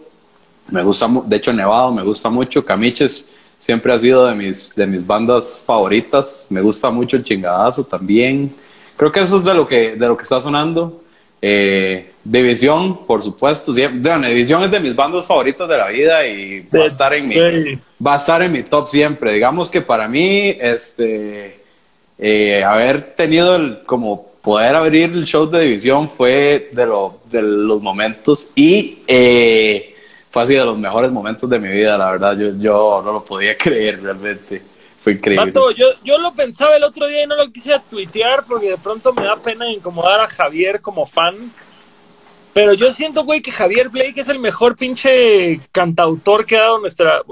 [0.69, 2.65] me gusta, de hecho, Nevado me gusta mucho.
[2.65, 6.47] Camiches siempre ha sido de mis, de mis bandas favoritas.
[6.51, 8.55] Me gusta mucho el chingadazo también.
[8.97, 11.03] Creo que eso es de lo que, de lo que está sonando.
[11.41, 13.73] Eh, División, por supuesto.
[13.73, 17.29] Bueno, División es de mis bandas favoritas de la vida y va a estar en
[17.29, 17.37] mi,
[18.05, 19.33] va a estar en mi top siempre.
[19.33, 21.61] Digamos que para mí, este,
[22.19, 27.43] eh, haber tenido el, como poder abrir el show de División fue de, lo, de
[27.43, 29.95] los momentos y eh,
[30.31, 32.37] fue así de los mejores momentos de mi vida, la verdad.
[32.37, 34.63] Yo, yo no lo podía creer realmente.
[35.07, 35.53] Fue increíble.
[35.77, 39.13] yo, yo lo pensaba el otro día y no lo quise tuitear porque de pronto
[39.13, 41.37] me da pena incomodar a Javier como fan.
[42.53, 46.81] Pero yo siento, güey, que Javier Blake es el mejor pinche cantautor que ha dado
[46.81, 47.23] nuestra,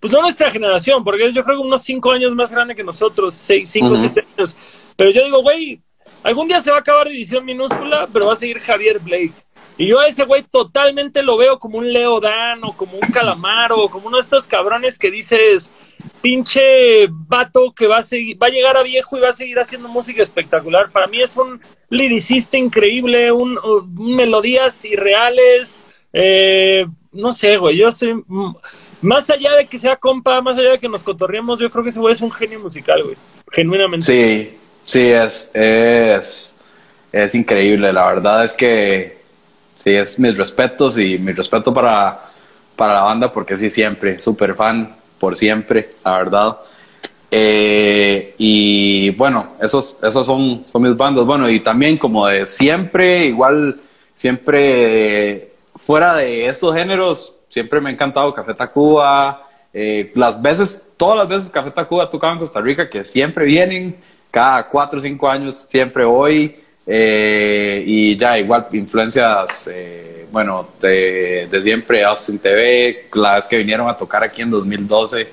[0.00, 2.82] pues no nuestra generación, porque es yo creo que unos cinco años más grande que
[2.82, 4.56] nosotros, seis, cinco, siete años.
[4.96, 5.82] Pero yo digo, güey,
[6.22, 9.34] algún día se va a acabar División Minúscula, pero va a seguir Javier Blake.
[9.78, 13.12] Y yo a ese güey totalmente lo veo como un Leo Dan o como un
[13.12, 15.70] Calamaro, como uno de estos cabrones que dices,
[16.20, 19.56] pinche vato que va a, seguir, va a llegar a viejo y va a seguir
[19.60, 20.90] haciendo música espectacular.
[20.90, 21.60] Para mí es un
[21.90, 23.56] liricista increíble, un,
[23.94, 25.80] melodías irreales.
[26.12, 28.24] Eh, no sé, güey, yo soy...
[29.00, 31.90] Más allá de que sea compa, más allá de que nos cotorriemos, yo creo que
[31.90, 33.16] ese güey es un genio musical, güey.
[33.52, 34.06] Genuinamente.
[34.06, 36.58] Sí, sí, es, es,
[37.12, 37.92] es increíble.
[37.92, 39.17] La verdad es que
[39.82, 42.20] sí, es mis respetos y mi respeto para,
[42.74, 46.58] para la banda porque sí, siempre, súper fan, por siempre, la verdad.
[47.30, 51.24] Eh, y bueno, esos, esos son, son mis bandas.
[51.24, 53.80] Bueno, y también como de siempre, igual,
[54.14, 59.46] siempre fuera de estos géneros, siempre me ha encantado Café Tacuba.
[59.72, 63.96] Eh, las veces, todas las veces Café Tacuba tocaba en Costa Rica, que siempre vienen,
[64.30, 66.56] cada cuatro o cinco años, siempre voy.
[66.90, 73.58] Eh, y ya, igual, influencias, eh, bueno, de, de, siempre, Austin TV, la vez que
[73.58, 75.28] vinieron a tocar aquí en 2012,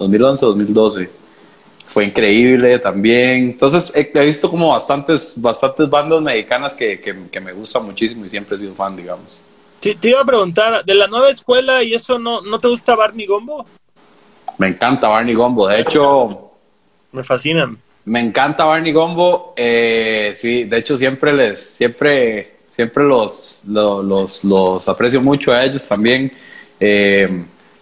[0.00, 1.10] 2011, 2012.
[1.86, 3.50] Fue increíble también.
[3.50, 8.56] Entonces, he, visto como bastantes, bastantes bandas mexicanas que, que, me gustan muchísimo y siempre
[8.56, 9.38] he sido fan, digamos.
[9.78, 12.96] Te, te, iba a preguntar, de la nueva escuela y eso, ¿no, ¿no te gusta
[12.96, 13.64] Barney Gombo?
[14.58, 16.50] Me encanta Barney Gombo, de hecho...
[17.12, 17.78] Me fascinan.
[18.06, 19.52] Me encanta Barney Gombo.
[19.56, 25.88] Eh, sí, de hecho siempre les, siempre, siempre los, los, los, aprecio mucho a ellos
[25.88, 26.30] también.
[26.78, 27.26] Eh,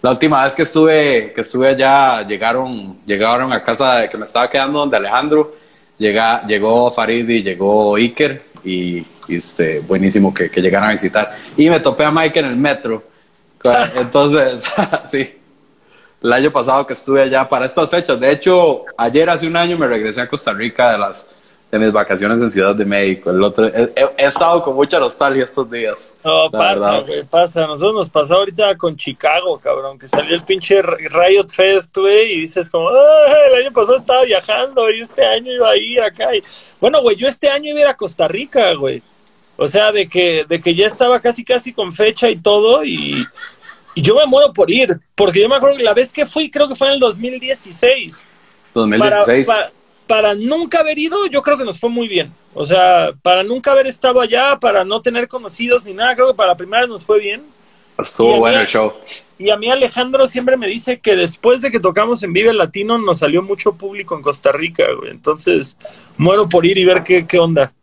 [0.01, 4.25] la última vez que estuve, que estuve allá, llegaron, llegaron a casa de que me
[4.25, 5.55] estaba quedando donde Alejandro.
[5.97, 11.37] Llega, llegó Farid y llegó Iker y, este, buenísimo que, que llegaran a visitar.
[11.55, 13.03] Y me topé a Mike en el metro.
[13.95, 14.65] Entonces,
[15.07, 15.35] sí
[16.25, 18.19] el año pasado que estuve allá para estas fechas.
[18.19, 21.29] De hecho, ayer hace un año me regresé a Costa Rica de las
[21.71, 23.29] de mis vacaciones en Ciudad de México.
[23.29, 26.15] El otro, he, estado con mucha nostalgia estos días.
[26.23, 27.67] No, pasa, güey, pasa.
[27.67, 32.41] Nosotros nos pasó ahorita con Chicago, cabrón, que salió el pinche Riot Fest, güey, y
[32.41, 36.29] dices como, el año pasado estaba viajando y este año iba a ir acá.
[36.81, 39.03] Bueno, güey, yo este año iba a ir a Costa Rica, güey.
[39.57, 43.25] O sea, de que, de que ya estaba casi, casi con fecha y todo, y
[43.95, 46.51] y yo me muero por ir, porque yo me acuerdo que la vez que fui,
[46.51, 48.25] creo que fue en el 2016.
[48.73, 49.47] 2016.
[49.47, 49.71] Para,
[50.05, 52.31] para, nunca haber ido, yo creo que nos fue muy bien.
[52.53, 56.33] O sea, para nunca haber estado allá, para no tener conocidos ni nada, creo que
[56.33, 57.41] para la primera vez nos fue bien.
[57.97, 58.93] Estuvo bueno el show.
[59.39, 62.97] Y a mí Alejandro siempre me dice que después de que tocamos en Vive Latino
[62.97, 65.11] nos salió mucho público en Costa Rica, güey.
[65.11, 65.77] Entonces,
[66.17, 67.73] muero por ir y ver qué, qué onda.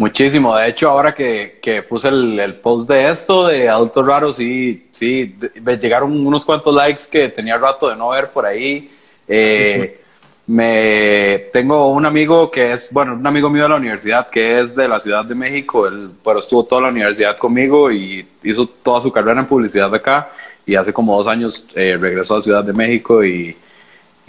[0.00, 0.56] Muchísimo.
[0.56, 4.86] De hecho, ahora que, que puse el, el, post de esto, de Adultos Raros, sí,
[4.90, 8.90] sí, me llegaron unos cuantos likes que tenía rato de no ver por ahí.
[9.28, 10.00] Eh,
[10.46, 14.74] me tengo un amigo que es, bueno, un amigo mío de la universidad que es
[14.74, 19.02] de la Ciudad de México, él, pero estuvo toda la universidad conmigo y hizo toda
[19.02, 20.30] su carrera en publicidad acá
[20.64, 23.54] y hace como dos años eh, regresó a Ciudad de México y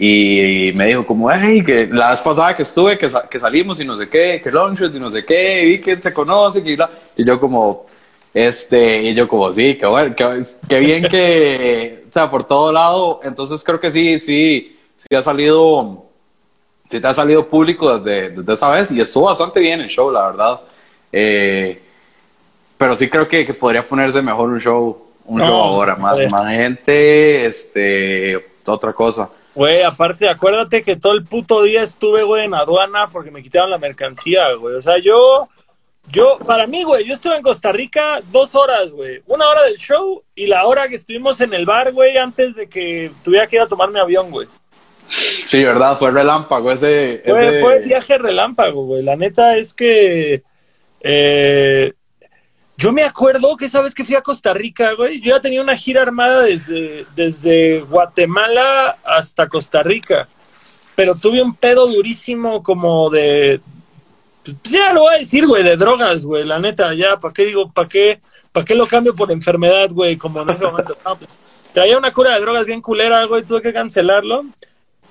[0.04, 3.84] y me dijo como, hey, que la vez pasada que estuve, que, que salimos y
[3.84, 6.76] no sé qué, que lunches y no sé qué, vi que se conoce, y,
[7.22, 7.86] y yo como,
[8.34, 13.20] este, y yo como, sí, que bueno, que, bien que, o sea, por todo lado,
[13.22, 16.04] entonces creo que sí, sí, sí ha salido,
[16.84, 20.10] sí te ha salido público desde, desde esa vez y estuvo bastante bien el show,
[20.10, 20.60] la verdad.
[21.12, 21.80] Eh,
[22.76, 26.52] pero sí creo que, que, podría ponerse mejor un show, un show ahora, más, más
[26.52, 29.30] gente, este, otra cosa.
[29.54, 33.70] Güey, aparte, acuérdate que todo el puto día estuve, güey, en aduana porque me quitaron
[33.70, 34.76] la mercancía, güey.
[34.76, 35.46] O sea, yo,
[36.10, 39.22] yo, para mí, güey, yo estuve en Costa Rica dos horas, güey.
[39.26, 42.66] Una hora del show y la hora que estuvimos en el bar, güey, antes de
[42.66, 44.48] que tuviera que ir a tomar mi avión, güey.
[45.08, 47.22] Sí, verdad, fue relámpago ese.
[47.26, 49.02] Fue el viaje relámpago, güey.
[49.02, 50.42] La neta es que.
[51.00, 51.92] Eh,
[52.82, 55.20] yo me acuerdo que sabes que fui a Costa Rica, güey.
[55.20, 60.26] Yo ya tenía una gira armada desde, desde Guatemala hasta Costa Rica.
[60.96, 63.60] Pero tuve un pedo durísimo como de.
[64.42, 66.44] Pues ya lo voy a decir, güey, de drogas, güey.
[66.44, 67.70] La neta, ya, ¿para qué digo?
[67.70, 68.20] ¿Para qué,
[68.50, 70.16] ¿Para qué lo cambio por enfermedad, güey?
[70.16, 70.94] Como en ese momento.
[71.04, 71.38] No, pues
[71.72, 73.44] traía una cura de drogas bien culera, güey.
[73.44, 74.44] Tuve que cancelarlo.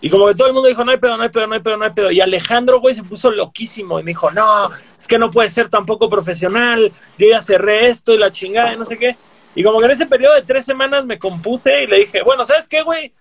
[0.02, 1.60] Y como que todo el mundo dijo, no hay pedo, no hay pedo, no hay
[1.60, 2.12] pedo, no hay pedo.
[2.12, 5.70] Y Alejandro, güey, se puso loquísimo y me dijo, no, es que no puede ser
[5.70, 9.16] tampoco profesional, yo ya cerré esto y la chingada y no sé qué.
[9.54, 12.46] Y como que en ese periodo de tres semanas me compuse y le dije, bueno,
[12.46, 13.14] ¿sabes qué, güey?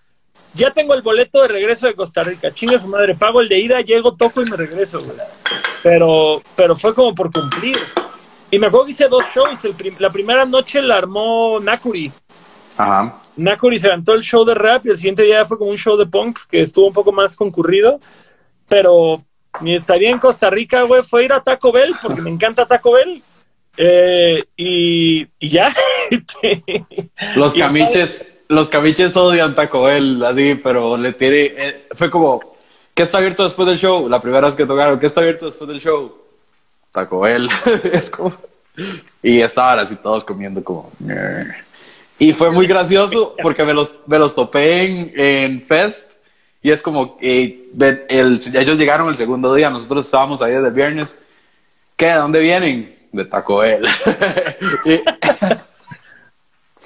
[0.53, 3.59] Ya tengo el boleto de regreso de Costa Rica, chinga su madre, pago el de
[3.59, 5.17] ida, llego, toco y me regreso, güey.
[5.83, 7.77] Pero, pero fue como por cumplir.
[8.49, 9.61] Y me acuerdo que hice dos shows.
[9.99, 12.11] La primera noche la armó Nakuri.
[12.75, 13.21] Ajá.
[13.41, 15.97] Nakuri se aventó el show de rap y el siguiente día fue como un show
[15.97, 17.99] de punk que estuvo un poco más concurrido.
[18.67, 19.23] Pero
[19.59, 22.93] mi estadía en Costa Rica, güey, fue ir a Taco Bell porque me encanta Taco
[22.93, 23.21] Bell.
[23.77, 25.73] Eh, y, y ya.
[27.35, 32.41] Los camiches, los camiches odian Taco Bell, así, pero le tiene, eh, fue como,
[32.93, 34.09] ¿qué está abierto después del show?
[34.09, 36.13] La primera vez que tocaron, ¿qué está abierto después del show?
[36.91, 37.49] Taco Bell,
[37.93, 38.35] es como,
[39.23, 40.91] y estaban así todos comiendo como.
[42.25, 46.11] Y fue muy gracioso porque me los, me los topé en, en Fest,
[46.61, 47.63] y es como, eh,
[48.09, 51.17] el, ellos llegaron el segundo día, nosotros estábamos ahí desde el viernes,
[51.95, 52.07] ¿qué?
[52.07, 52.95] ¿De dónde vienen?
[53.11, 53.87] De Taco Bell.
[54.85, 55.01] Y-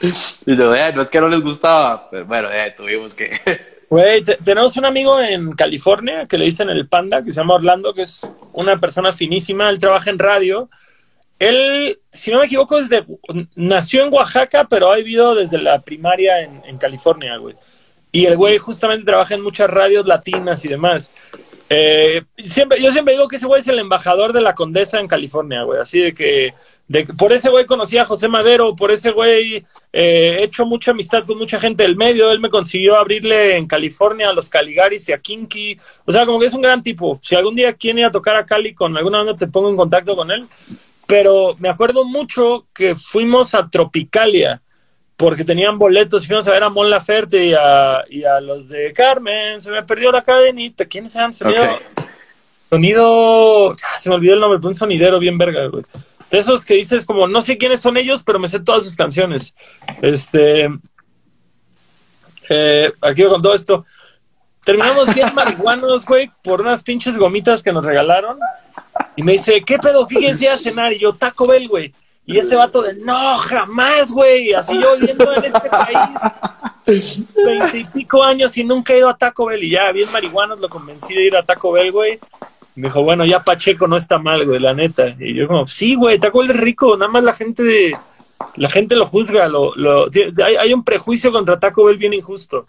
[0.52, 3.32] y yo, eh, no es que no les gustaba, pero bueno, eh, tuvimos que.
[3.90, 7.54] Güey, te- tenemos un amigo en California que le dicen el Panda, que se llama
[7.54, 9.70] Orlando, que es una persona finísima.
[9.70, 10.70] Él trabaja en radio.
[11.40, 13.04] Él, si no me equivoco, es de,
[13.56, 17.56] nació en Oaxaca, pero ha vivido desde la primaria en, California, güey.
[18.12, 21.12] Y el güey justamente trabaja en muchas radios latinas y demás.
[21.70, 25.08] Eh, siempre, yo siempre digo que ese güey es el embajador de la condesa en
[25.08, 25.82] California, güey.
[25.82, 26.54] Así de que,
[26.88, 29.58] de por ese güey conocí a José Madero, por ese güey
[29.92, 32.32] eh, he hecho mucha amistad con mucha gente del medio.
[32.32, 35.78] Él me consiguió abrirle en California a los Caligaris y a Kinky.
[36.06, 37.20] O sea, como que es un gran tipo.
[37.22, 39.76] Si algún día quiere ir a tocar a Cali con alguna banda, te pongo en
[39.76, 40.48] contacto con él.
[41.08, 44.62] Pero me acuerdo mucho que fuimos a Tropicalia
[45.18, 48.70] porque tenían boletos y fuimos a ver a Mon Laferte y a, y a los
[48.70, 51.34] de Carmen, se me perdió la cadenita, ¿quiénes eran?
[51.34, 51.80] Sonido,
[52.70, 55.84] sonido, ah, se me olvidó el nombre, pero un sonidero bien verga, güey.
[56.30, 58.96] De esos que dices como, no sé quiénes son ellos, pero me sé todas sus
[58.96, 59.56] canciones.
[60.02, 60.70] Este,
[62.50, 63.86] eh, aquí con todo esto.
[64.64, 68.38] Terminamos bien marihuanos, güey, por unas pinches gomitas que nos regalaron.
[69.16, 70.06] Y me dice, ¿qué pedo?
[70.08, 70.94] ¿Qué quieres ir a cenar?
[70.94, 71.94] Y yo, Taco Bell, güey.
[72.26, 74.54] Y ese vato de, no, jamás, güey.
[74.54, 79.64] Así yo viviendo en este país, veintipico años y nunca he ido a Taco Bell.
[79.64, 82.20] Y ya, bien marihuanos, lo convencí de ir a Taco Bell, güey.
[82.76, 85.16] Me dijo, bueno, ya Pacheco no está mal, güey, la neta.
[85.20, 86.98] Y yo como, sí, güey, Taco Bell es rico.
[86.98, 87.98] Nada más la gente de...
[88.58, 89.74] La gente lo juzga, lo,
[90.44, 92.66] hay, hay un prejuicio contra Taco Bell bien injusto.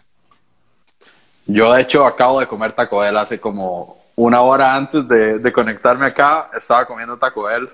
[1.45, 5.53] Yo, de hecho, acabo de comer Taco Bell hace como una hora antes de, de
[5.53, 6.49] conectarme acá.
[6.53, 7.69] Estaba comiendo Taco Bell.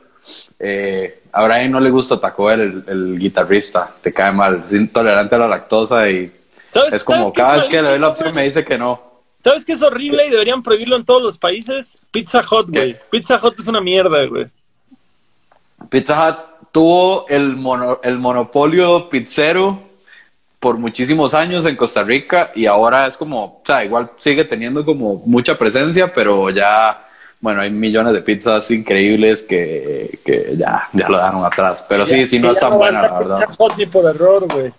[0.59, 3.89] Eh, a Brian no le gusta Taco Bell, el, el guitarrista.
[4.01, 4.61] Te cae mal.
[4.63, 6.31] Es intolerante a la lactosa y
[6.69, 9.11] ¿Sabes, es como sabes cada vez que le doy la opción me dice que no.
[9.43, 12.01] ¿Sabes qué es horrible y deberían prohibirlo en todos los países?
[12.11, 12.97] Pizza Hut, güey.
[13.09, 14.47] Pizza Hut es una mierda, güey.
[15.89, 16.37] Pizza Hut
[16.71, 19.79] tuvo el, mono- el monopolio pizzero
[20.63, 24.85] por muchísimos años en Costa Rica y ahora es como, o sea, igual sigue teniendo
[24.85, 27.05] como mucha presencia, pero ya,
[27.41, 31.83] bueno, hay millones de pizzas increíbles que, que ya, ya lo dejaron atrás.
[31.89, 33.47] Pero sí, Ya- sí, no es tan buena, la verdad.
[33.91, 34.71] Por error, güey.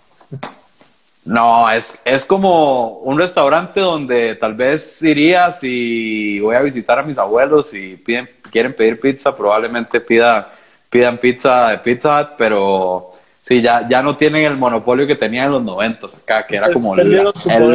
[1.26, 7.02] No, es, es como un restaurante donde tal vez iría si voy a visitar a
[7.02, 10.50] mis abuelos y piden, quieren pedir pizza, probablemente pida,
[10.88, 13.12] pidan pizza de Pizza Hut, pero
[13.44, 16.72] sí, ya, ya no tienen el monopolio que tenían en los noventas acá, que era
[16.72, 17.22] como el,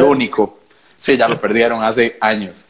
[0.04, 0.58] único.
[0.98, 2.66] Sí, ya lo perdieron hace años.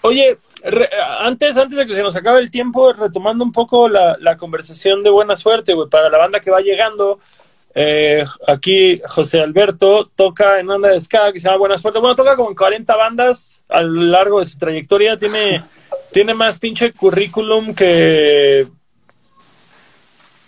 [0.00, 0.88] Oye, re-
[1.20, 5.02] antes, antes de que se nos acabe el tiempo, retomando un poco la, la conversación
[5.02, 7.20] de buena suerte, güey, para la banda que va llegando.
[7.74, 12.00] eh, aquí José Alberto toca en onda de ska que se llama Buena Suerte.
[12.00, 15.16] Bueno, toca como en 40 bandas a lo largo de su trayectoria.
[15.16, 15.62] Tiene,
[16.10, 18.66] tiene más pinche currículum que.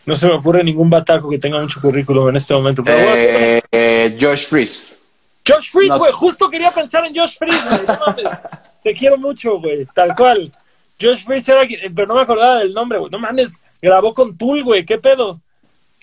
[0.04, 2.82] No se me ocurre ningún bataco que tenga mucho currículum en este momento.
[2.82, 4.98] Pero bueno, Eh, eh, Josh Freeze.
[5.46, 5.98] Josh No.
[5.98, 6.12] güey.
[6.12, 7.80] Justo quería pensar en Josh Freeze, güey.
[7.86, 8.42] No mames.
[8.82, 9.86] Te quiero mucho, güey.
[9.94, 10.52] Tal cual.
[11.00, 13.10] Josh Freeze era quien- pero no me acordaba del nombre, güey.
[13.10, 13.58] No mames.
[13.80, 14.84] Grabó con Tool, güey.
[14.84, 15.40] ¿Qué pedo?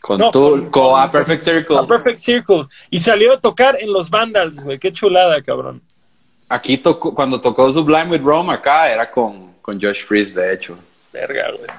[0.02, 1.78] Con No, tu, con- con, con- A Perfect Circle.
[1.78, 2.66] A Perfect Circle.
[2.89, 4.80] Y salió a tocar en los Vandals, güey.
[4.80, 5.82] Qué chulada, cabrón.
[6.47, 10.78] Aquí tocó, cuando tocó Sublime with Rome acá, era con, con Josh Freeze, de hecho.
[11.14, 11.70] Verga, güey.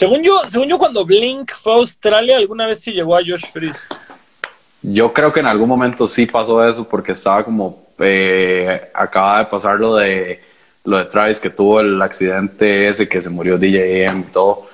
[0.00, 3.44] Según yo, según yo, cuando Blink fue a Australia, alguna vez sí llegó a Josh
[3.52, 3.86] Freeze.
[4.80, 9.44] Yo creo que en algún momento sí pasó eso porque estaba como eh, acaba de
[9.44, 10.40] pasar lo de
[10.84, 14.68] lo de Travis que tuvo el accidente ese que se murió DJ AM y todo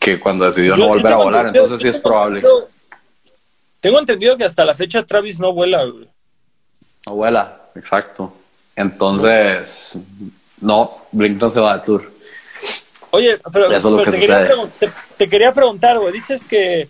[0.00, 2.42] que cuando decidió Yo- no volver a volar entonces sí es probable
[3.78, 6.08] Tengo entendido que hasta la fecha Travis no vuela, güey.
[7.06, 8.34] no vuela exacto
[8.74, 9.96] entonces
[10.60, 12.19] no Blink no se va de tour
[13.12, 14.54] Oye, pero, que te, quería sucede.
[14.54, 16.12] pregun- te- te quería preguntar, güey.
[16.12, 16.88] Dices que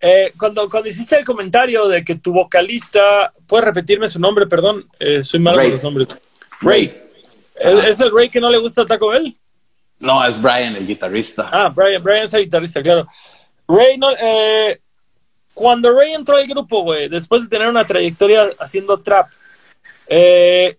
[0.00, 4.46] eh, cuando, cuando hiciste el comentario de que tu vocalista, ¿puedes repetirme su nombre?
[4.46, 6.20] Perdón, eh, soy malo con los nombres.
[6.60, 7.00] Ray
[7.60, 9.36] ¿Es, es el Ray que no le gusta Taco Bell?
[10.00, 11.48] No, es Brian, el guitarrista.
[11.52, 13.06] Ah, Brian, Brian es el guitarrista, claro.
[13.68, 14.80] Ray, no, eh,
[15.54, 19.28] cuando Ray entró al grupo, güey, después de tener una trayectoria haciendo trap,
[20.08, 20.76] eh,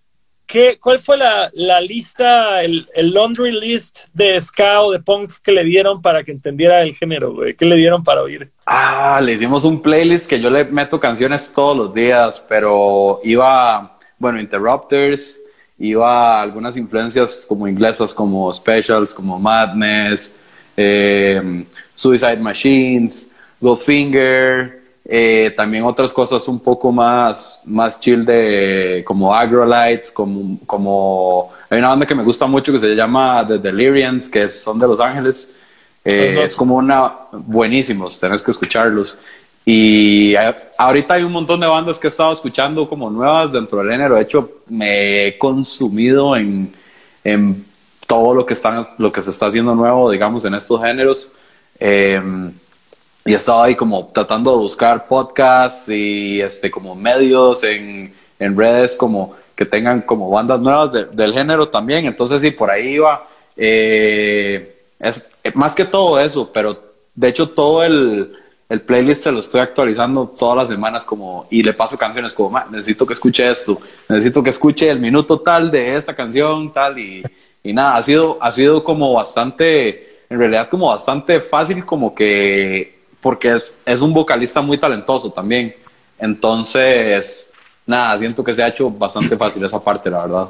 [0.53, 5.51] ¿qué, ¿cuál fue la, la lista, el, laundry list de ska o de punk que
[5.51, 7.55] le dieron para que entendiera el género, güey?
[7.55, 8.51] ¿Qué le dieron para oír?
[8.63, 13.97] Ah, le hicimos un playlist que yo le meto canciones todos los días, pero iba,
[14.19, 15.39] bueno, Interrupters,
[15.79, 20.35] iba algunas influencias como inglesas, como Specials, como Madness,
[20.77, 29.35] eh, Suicide Machines, Goldfinger, eh, también otras cosas un poco más, más chill de como
[29.35, 34.29] Agrolites, como, como hay una banda que me gusta mucho que se llama The Delirians,
[34.29, 35.51] que son de Los Ángeles.
[36.05, 39.17] Eh, es como una buenísimos, tenés que escucharlos.
[39.65, 40.35] Y
[40.77, 44.15] ahorita hay un montón de bandas que he estado escuchando como nuevas dentro del género.
[44.15, 46.73] De hecho, me he consumido en,
[47.23, 47.65] en
[48.05, 51.29] todo lo que, están, lo que se está haciendo nuevo, digamos, en estos géneros.
[51.79, 52.21] Eh,
[53.25, 58.57] y he estado ahí como tratando de buscar podcasts y este como medios en, en
[58.57, 62.05] redes como que tengan como bandas nuevas del género también.
[62.05, 63.27] Entonces sí, por ahí iba.
[63.55, 66.81] Eh, es más que todo eso, pero
[67.13, 68.35] de hecho todo el,
[68.69, 72.57] el, playlist se lo estoy actualizando todas las semanas como y le paso canciones como
[72.71, 73.77] necesito que escuche esto,
[74.09, 77.21] necesito que escuche el minuto tal de esta canción tal y,
[77.63, 82.92] y nada, ha sido, ha sido como bastante, en realidad como bastante fácil como que
[83.23, 85.73] porque es, es un vocalista muy talentoso también.
[86.19, 87.51] Entonces,
[87.87, 90.49] nada, siento que se ha hecho bastante fácil esa parte, la verdad.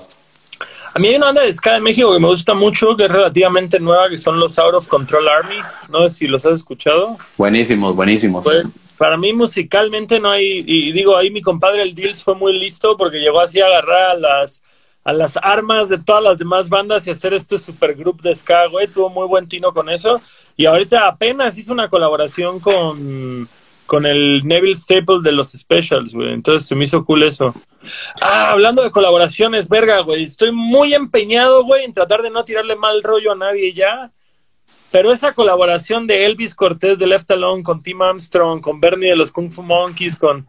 [0.96, 3.12] A mí hay una banda de ska de México que me gusta mucho, que es
[3.12, 5.58] relativamente nueva, que son los Out of Control Army.
[5.90, 7.16] No sé si los has escuchado.
[7.38, 8.44] Buenísimos, buenísimos.
[8.44, 8.66] Pues,
[8.98, 12.96] para mí musicalmente no hay, y digo, ahí mi compadre el Deals fue muy listo
[12.98, 14.62] porque llegó así a agarrar a las,
[15.04, 18.88] a las armas de todas las demás bandas y hacer este supergroup de ska, güey.
[18.88, 20.22] Tuvo muy buen tino con eso.
[20.56, 23.50] Y ahorita apenas hizo una colaboración con,
[23.86, 26.34] con el Neville Staple de los Specials, güey.
[26.34, 27.54] Entonces se me hizo cool eso.
[28.22, 30.24] Ah, hablando de colaboraciones, verga, güey.
[30.24, 34.12] Estoy muy empeñado, güey, en tratar de no tirarle mal rollo a nadie ya.
[34.90, 39.16] Pero esa colaboración de Elvis Cortés de Left Alone con Tim Armstrong, con Bernie de
[39.16, 40.46] los Kung Fu Monkeys, con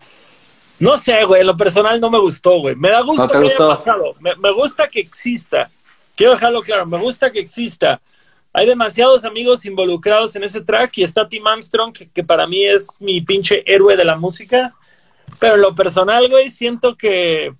[0.84, 2.76] no sé, güey, lo personal no me gustó, güey.
[2.76, 4.14] Me da gusto que haya pasado.
[4.20, 5.70] Me, gusta que exista.
[6.14, 8.02] Quiero dejarlo claro, me gusta que exista.
[8.52, 13.00] Hay demasiados amigos involucrados en ese track y está Tim Armstrong, que, para mí es
[13.00, 14.74] mi pinche héroe de la música.
[15.40, 17.54] Pero lo personal, güey, siento que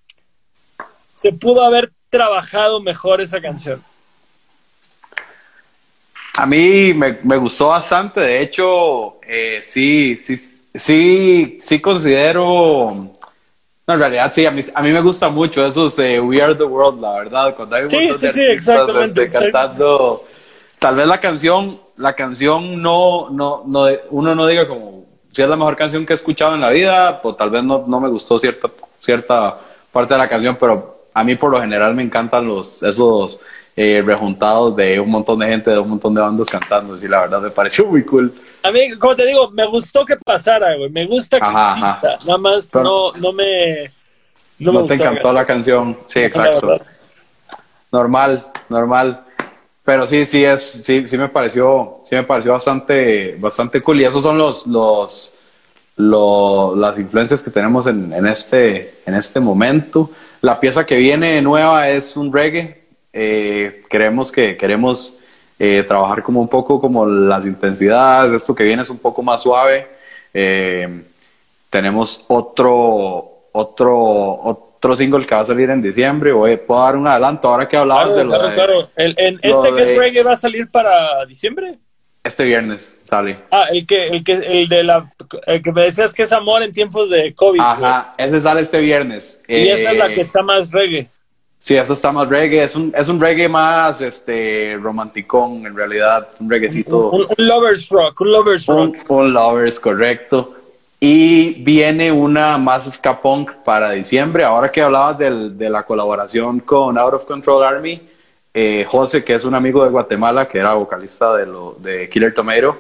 [1.09, 3.83] se pudo haber trabajado mejor esa canción.
[6.35, 10.37] A mí me, me gustó bastante, de hecho, eh, sí, sí,
[10.75, 13.11] Sí, sí considero.
[13.87, 16.55] No, en realidad sí, a mí, a mí me gusta mucho esos de We Are
[16.55, 17.55] the World, la verdad.
[17.55, 20.25] Cuando hay un sí, sí, sí, exactamente, cantando.
[20.79, 25.49] Tal vez la canción, la canción no, no, no, uno no diga como si es
[25.49, 28.09] la mejor canción que he escuchado en la vida, o tal vez no, no me
[28.09, 28.69] gustó cierta,
[29.01, 29.59] cierta
[29.91, 33.41] parte de la canción, pero a mí por lo general me encantan los, esos
[33.77, 37.23] eh, rejuntados de un montón de gente, de un montón de bandas cantando, y la
[37.23, 38.33] verdad me pareció muy cool.
[38.63, 40.91] A mí, como te digo, me gustó que pasara, güey.
[40.91, 42.19] Me gusta que exista.
[42.25, 43.91] Nada más no, no me.
[44.59, 45.99] No, te encantó la canción.
[46.07, 46.77] Sí, exacto.
[47.93, 49.25] Normal, normal.
[49.85, 54.01] Pero sí, sí es, sí, sí me pareció, sí me pareció bastante, bastante cool.
[54.01, 55.35] Y esos son los, los,
[55.97, 60.11] los las influencias que tenemos en, en, este, en este momento.
[60.41, 62.84] La pieza que viene nueva es un reggae.
[63.17, 65.19] Eh, creemos que queremos
[65.57, 69.41] eh, trabajar como un poco como las intensidades, esto que viene es un poco más
[69.41, 69.87] suave.
[70.33, 71.05] Eh,
[71.71, 76.33] tenemos otro, otro, otro single que va a salir en diciembre.
[76.33, 78.91] Voy, puedo dar un adelanto ahora que hablamos de lo claro, claro.
[78.97, 81.79] El, ¿Este que es reggae va a salir para diciembre?
[82.25, 83.39] Este viernes sale.
[83.53, 85.13] Ah, el que, el que, el de la,
[85.47, 87.61] el que me decías que es amor en tiempos de COVID.
[87.61, 89.41] Ajá, ese sale este viernes.
[89.47, 91.07] Y esa es la que está más reggae.
[91.65, 92.63] Sí, eso está más reggae.
[92.63, 96.29] Es un, es un reggae más este, romanticón, en realidad.
[96.39, 97.09] Un reggaecito.
[97.09, 98.97] Un, lovers rock, un lovers rock.
[99.09, 100.55] Un, lovers, correcto.
[101.01, 104.45] Y viene una más ska punk para diciembre.
[104.45, 107.99] Ahora que hablabas del, de la colaboración con Out of Control Army,
[108.53, 112.35] eh, José, que es un amigo de Guatemala, que era vocalista de, lo, de Killer
[112.35, 112.77] Tomato,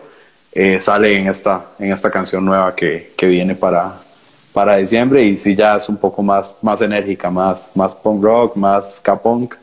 [0.53, 4.04] eh, sale en esta, en esta canción nueva que, que viene para,
[4.55, 8.57] para diciembre y si ya es un poco más, más enérgica, más, más punk rock,
[8.57, 9.57] más ska punk.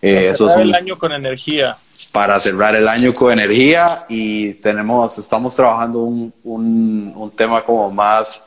[0.00, 1.76] Eh, para cerrar el año con energía.
[2.12, 7.90] Para cerrar el año con energía y tenemos, estamos trabajando un, un, un tema como
[7.90, 8.40] más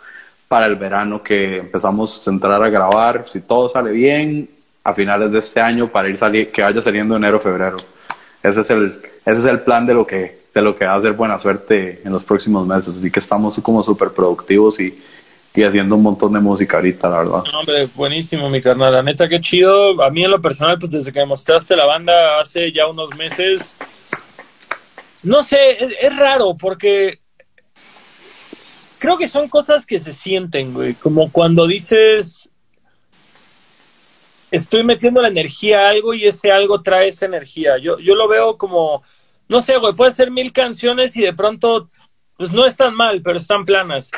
[0.47, 4.49] para el verano que empezamos a entrar a grabar, si todo sale bien,
[4.85, 7.77] a finales de este año para ir salir, que vaya saliendo enero, febrero.
[8.41, 11.01] Ese es el, ese es el plan de lo que, de lo que va a
[11.01, 12.95] ser buena suerte en los próximos meses.
[12.95, 14.97] Así que estamos como súper productivos y,
[15.55, 17.43] y haciendo un montón de música ahorita, la verdad.
[17.53, 18.93] hombre, buenísimo, mi carnal.
[18.93, 20.01] La neta, qué chido.
[20.01, 23.75] A mí en lo personal, pues desde que mostraste la banda hace ya unos meses,
[25.23, 27.19] no sé, es, raro porque
[28.99, 30.93] creo que son cosas que se sienten, güey.
[30.93, 32.51] Como cuando dices,
[34.51, 37.79] estoy metiendo la energía a algo y ese algo trae esa energía.
[37.79, 39.01] Yo, yo lo veo como,
[39.47, 41.89] no sé, güey, puede ser mil canciones y de pronto,
[42.37, 44.11] pues no están mal, pero están planas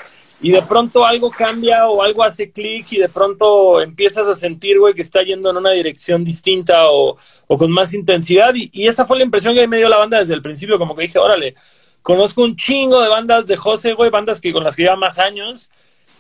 [0.44, 4.80] y de pronto algo cambia o algo hace clic y de pronto empiezas a sentir,
[4.80, 7.16] güey, que está yendo en una dirección distinta o,
[7.48, 8.54] con más intensidad.
[8.56, 11.04] Y, esa fue la impresión que me dio la banda desde el principio, como que
[11.04, 11.54] dije, órale,
[12.02, 15.20] conozco un chingo de bandas de José, güey, bandas que con las que lleva más
[15.20, 15.70] años.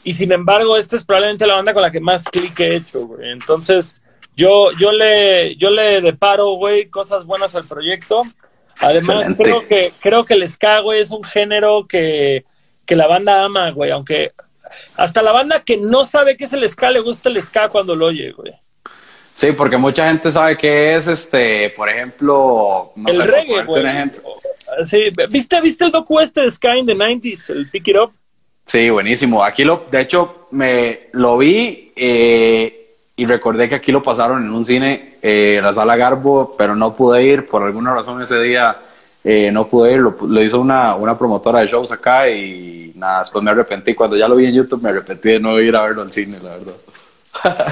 [0.03, 3.07] Y sin embargo, esta es probablemente la banda con la que más clic he hecho,
[3.07, 3.31] güey.
[3.31, 4.05] Entonces,
[4.35, 8.23] yo, yo, le, yo le deparo, güey, cosas buenas al proyecto.
[8.79, 12.45] Además, creo que, creo que el ska, güey, es un género que
[12.91, 14.33] que la banda ama, güey, aunque
[14.97, 17.95] hasta la banda que no sabe qué es el ska le gusta el ska cuando
[17.95, 18.51] lo oye, güey.
[19.33, 23.85] Sí, porque mucha gente sabe que es, este, por ejemplo, el reggae, güey.
[24.83, 28.11] Sí, ¿viste, ¿viste el docu este de Sky in the 90s, el Pick It Up?
[28.67, 29.41] Sí, buenísimo.
[29.41, 34.51] Aquí lo, de hecho, me lo vi eh, y recordé que aquí lo pasaron en
[34.51, 38.75] un cine, eh, la sala Garbo, pero no pude ir por alguna razón ese día
[39.23, 43.43] eh, no pude ir, lo, hizo una, una, promotora de shows acá y nada, después
[43.43, 43.93] me arrepentí.
[43.93, 46.39] Cuando ya lo vi en YouTube me arrepentí de no ir a verlo al cine,
[46.41, 46.73] la verdad.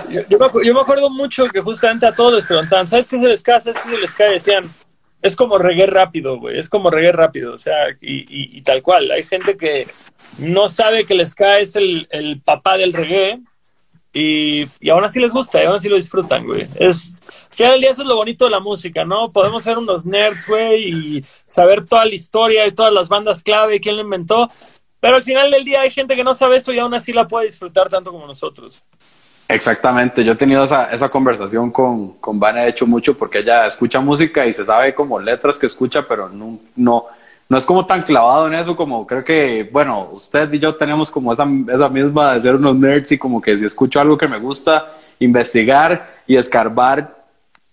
[0.30, 0.38] yo,
[0.74, 3.60] me, acuerdo mucho que justamente a todos les preguntaban, ¿sabes qué es el ska?
[3.60, 4.24] ¿Sabes qué es el ska?
[4.26, 4.70] decían,
[5.22, 9.12] es como reggae rápido, güey, es como reggae rápido, o sea, y, y, tal cual.
[9.12, 9.88] Hay gente que
[10.38, 13.40] no sabe que el ska es el, el papá del reggae
[14.12, 16.68] y, y, aún así les gusta, y aún así lo disfrutan, güey.
[16.76, 19.32] Es, si el día eso es lo bonito de la música, ¿no?
[19.32, 23.76] Podemos ser unos nerds, güey, y saber toda la historia y todas las bandas clave
[23.76, 24.50] y quién lo inventó.
[25.00, 27.28] Pero al final del día hay gente que no sabe eso y aún así la
[27.28, 28.84] puede disfrutar tanto como nosotros.
[29.48, 33.66] Exactamente, yo he tenido esa, esa conversación con, con Vane, de hecho, mucho porque ella
[33.66, 37.06] escucha música y se sabe como letras que escucha, pero no, no,
[37.50, 41.10] no es como tan clavado en eso como creo que, bueno, usted y yo tenemos
[41.10, 44.28] como esa, esa misma de ser unos nerds y como que si escucho algo que
[44.28, 47.18] me gusta, investigar y escarbar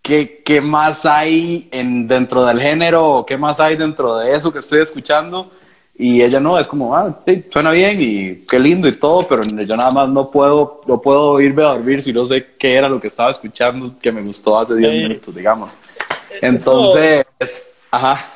[0.01, 4.51] qué, qué más hay en, dentro del género o qué más hay dentro de eso
[4.51, 5.51] que estoy escuchando.
[5.99, 9.43] Y ella no, es como, ah, sí, suena bien y qué lindo y todo, pero
[9.43, 12.89] yo nada más no puedo, no puedo irme a dormir si no sé qué era
[12.89, 15.77] lo que estaba escuchando que me gustó hace 10 minutos, digamos.
[16.41, 17.27] Entonces,
[17.91, 18.36] ajá.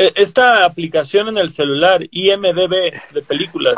[0.00, 3.74] E, esta aplicación en el celular, IMDB de películas,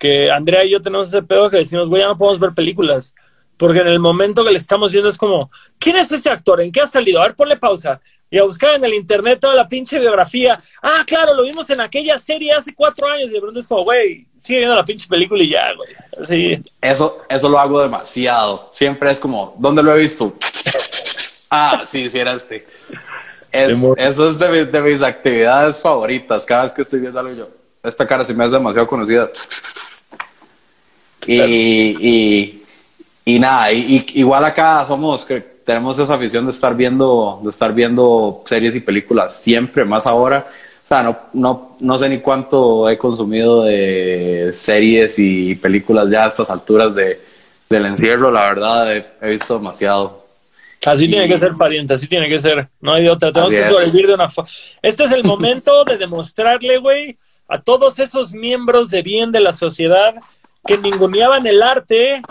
[0.00, 3.14] que Andrea y yo tenemos ese pedo que decimos, güey, ya no podemos ver películas.
[3.56, 5.48] Porque en el momento que le estamos viendo es como,
[5.78, 6.60] ¿quién es ese actor?
[6.60, 7.20] ¿En qué ha salido?
[7.20, 8.00] A ver, ponle pausa.
[8.28, 10.58] Y a buscar en el internet toda la pinche biografía.
[10.82, 13.30] Ah, claro, lo vimos en aquella serie hace cuatro años.
[13.30, 15.88] Y de pronto es como, güey, sigue viendo la pinche película y ya, güey.
[16.20, 16.62] Así.
[16.82, 18.68] Eso, eso lo hago demasiado.
[18.72, 20.34] Siempre es como, ¿dónde lo he visto?
[21.50, 22.66] ah, sí, sí, era este
[23.96, 26.44] eso es de, mis actividades favoritas.
[26.44, 27.48] Cada vez que estoy viendo algo, yo,
[27.82, 29.30] esta cara se me hace demasiado conocida.
[31.26, 32.62] Y,
[33.24, 38.42] y, nada, igual acá somos, que tenemos esa afición de estar viendo, de estar viendo
[38.44, 40.46] series y películas siempre, más ahora.
[40.84, 46.24] O sea, no, no, no sé ni cuánto he consumido de series y películas ya
[46.24, 47.20] a estas alturas de,
[47.68, 50.25] del encierro, la verdad, he visto demasiado.
[50.84, 52.68] Así tiene que ser, pariente, así tiene que ser.
[52.80, 53.32] No hay de otra.
[53.32, 54.48] Tenemos que sobrevivir de una forma.
[54.82, 57.16] Este es el momento de demostrarle, güey,
[57.48, 60.14] a todos esos miembros de bien de la sociedad
[60.64, 62.22] que ninguneaban el arte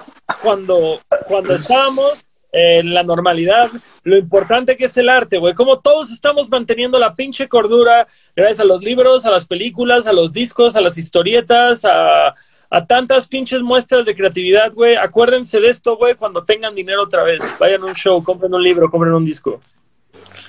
[0.41, 3.69] cuando, cuando estábamos en la normalidad,
[4.03, 5.53] lo importante que es el arte, güey.
[5.53, 10.13] Como todos estamos manteniendo la pinche cordura gracias a los libros, a las películas, a
[10.13, 12.33] los discos, a las historietas, a,
[12.75, 14.97] a tantas pinches muestras de creatividad, güey.
[14.97, 17.55] Acuérdense de esto, güey, cuando tengan dinero otra vez.
[17.57, 19.61] Vayan a un show, compren un libro, compren un disco.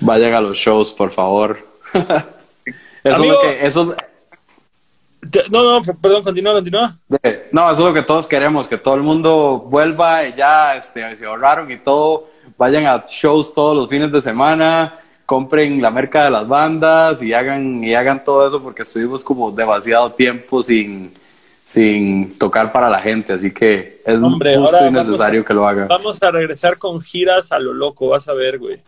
[0.01, 1.57] Vayan a los shows, por favor.
[1.95, 2.25] eso
[3.05, 3.65] es lo que.
[3.65, 3.95] Eso...
[5.53, 6.99] No, no, perdón, continúa, continúa.
[7.53, 11.17] No, eso es lo que todos queremos, que todo el mundo vuelva y ya este,
[11.17, 12.29] se ahorraron y todo.
[12.59, 17.33] Vayan a shows todos los fines de semana, compren la merca de las bandas y
[17.33, 21.13] hagan, y hagan todo eso porque estuvimos como demasiado tiempo sin
[21.67, 25.87] sin tocar para la gente, así que es justo y necesario que lo haga.
[25.87, 28.79] Vamos a regresar con giras a lo loco, vas a ver, güey.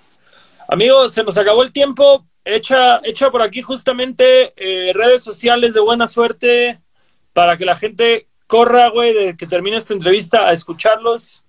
[0.68, 2.24] Amigos, se nos acabó el tiempo.
[2.44, 6.78] Echa, echa por aquí justamente eh, redes sociales de buena suerte
[7.32, 11.44] para que la gente corra, güey, de que termine esta entrevista a escucharlos.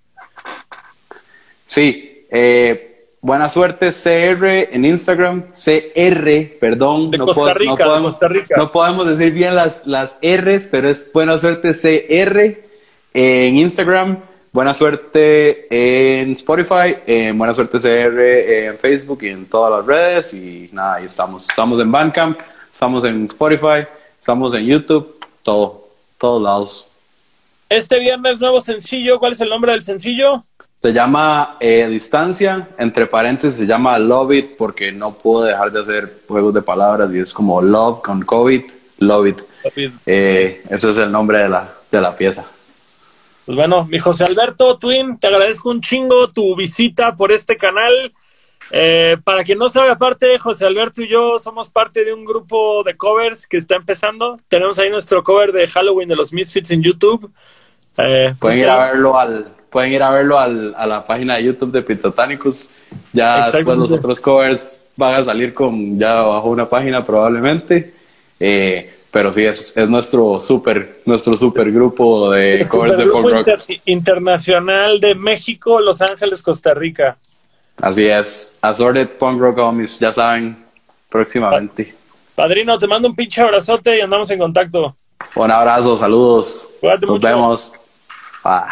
[1.63, 2.88] Sí, eh,
[3.21, 7.11] Buena suerte CR en Instagram, CR, perdón.
[7.11, 8.55] De no Costa Rica, no de podemos, Costa Rica.
[8.57, 12.69] no podemos decir bien las, las R's, pero es buena suerte CR
[13.13, 14.19] en Instagram,
[14.53, 15.67] buena suerte
[16.21, 20.33] en Spotify, en buena suerte CR en Facebook y en todas las redes.
[20.33, 21.49] Y nada, ahí estamos.
[21.49, 22.39] Estamos en Bandcamp,
[22.71, 23.85] estamos en Spotify,
[24.17, 26.87] estamos en YouTube, todo, todos lados.
[27.67, 30.45] Este viernes nuevo sencillo, ¿cuál es el nombre del sencillo?
[30.81, 35.81] Se llama eh, Distancia, entre paréntesis se llama Love It porque no puedo dejar de
[35.81, 38.63] hacer juegos de palabras y es como Love con COVID,
[38.99, 39.39] Love It.
[40.05, 42.45] Eh, ese es el nombre de la, de la pieza.
[43.45, 48.11] Pues bueno, mi José Alberto Twin, te agradezco un chingo tu visita por este canal.
[48.71, 52.83] Eh, para quien no sabe, aparte, José Alberto y yo somos parte de un grupo
[52.83, 54.37] de covers que está empezando.
[54.47, 57.31] Tenemos ahí nuestro cover de Halloween de los Misfits en YouTube.
[57.97, 61.35] Eh, pues Pueden ir a verlo al, pueden ir a verlo al, a la página
[61.35, 62.69] de YouTube de Pitotánicos.
[63.13, 67.93] Ya después los otros covers van a salir con ya bajo una página probablemente.
[68.39, 73.37] Eh, pero sí, es, es nuestro super, nuestro super grupo de covers de punk rock.
[73.39, 77.17] inter- internacional de México, Los Ángeles, Costa Rica.
[77.81, 80.57] Así es, Assorted Punk Rock Homies, ya saben,
[81.09, 81.95] próximamente.
[82.35, 84.95] Padrino, te mando un pinche abrazote y andamos en contacto.
[85.35, 86.69] Un abrazo, saludos.
[86.79, 87.27] Cuídate Nos mucho.
[87.27, 87.73] vemos.
[88.43, 88.67] Ah.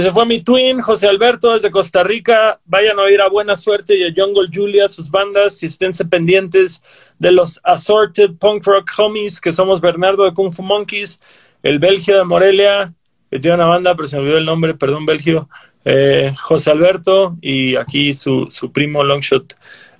[0.00, 2.58] Ese fue mi twin, José Alberto, desde Costa Rica.
[2.64, 7.12] Vayan a oír a Buena Suerte y a Jungle Julia, sus bandas, y esténse pendientes
[7.18, 11.20] de los Assorted Punk Rock Homies, que somos Bernardo de Kung Fu Monkeys,
[11.62, 12.94] el Belgio de Morelia,
[13.30, 15.50] que tiene una banda, pero se me olvidó el nombre, perdón, Belgio,
[15.84, 19.54] eh, José Alberto, y aquí su, su primo Longshot.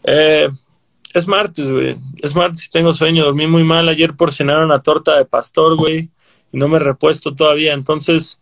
[0.04, 0.48] Eh,
[1.12, 1.98] es martes, güey.
[2.22, 3.26] Es martes tengo sueño.
[3.26, 6.08] Dormí muy mal ayer por cenar una torta de pastor, güey.
[6.52, 7.74] Y no me repuesto todavía.
[7.74, 8.40] Entonces,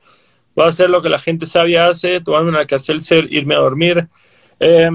[0.58, 4.08] voy a hacer lo que la gente sabia hace, tomarme una Alka-Seltzer, irme a dormir.
[4.58, 4.90] Eh,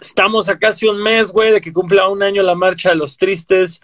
[0.00, 3.16] estamos a casi un mes, güey, de que cumpla un año la marcha de los
[3.16, 3.82] tristes.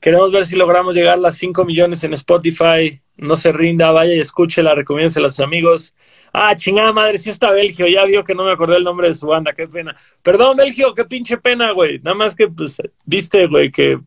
[0.00, 3.02] Queremos ver si logramos llegar a las 5 millones en Spotify.
[3.18, 5.94] No se rinda, vaya y escúchela, recomiéndensela a sus amigos.
[6.32, 9.14] Ah, chingada madre, sí está Belgio, ya vio que no me acordé el nombre de
[9.14, 9.94] su banda, qué pena.
[10.22, 11.98] Perdón, Belgio, qué pinche pena, güey.
[11.98, 13.98] Nada más que, pues, viste, güey, que,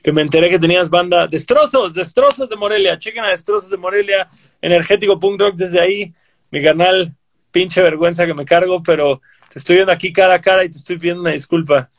[0.00, 1.26] que me enteré que tenías banda.
[1.26, 2.96] Destrozos, Destrozos de Morelia.
[2.96, 4.28] Chequen a Destrozos de Morelia,
[4.62, 6.14] energético punk rock desde ahí.
[6.52, 7.12] Mi canal,
[7.50, 9.20] pinche vergüenza que me cargo, pero
[9.52, 11.90] te estoy viendo aquí cara a cara y te estoy pidiendo una disculpa.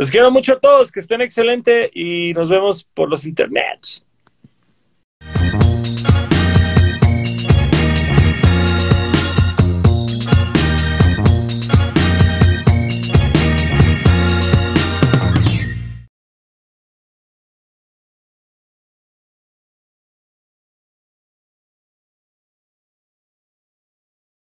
[0.00, 4.02] Los quiero mucho a todos, que estén excelente y nos vemos por los internets.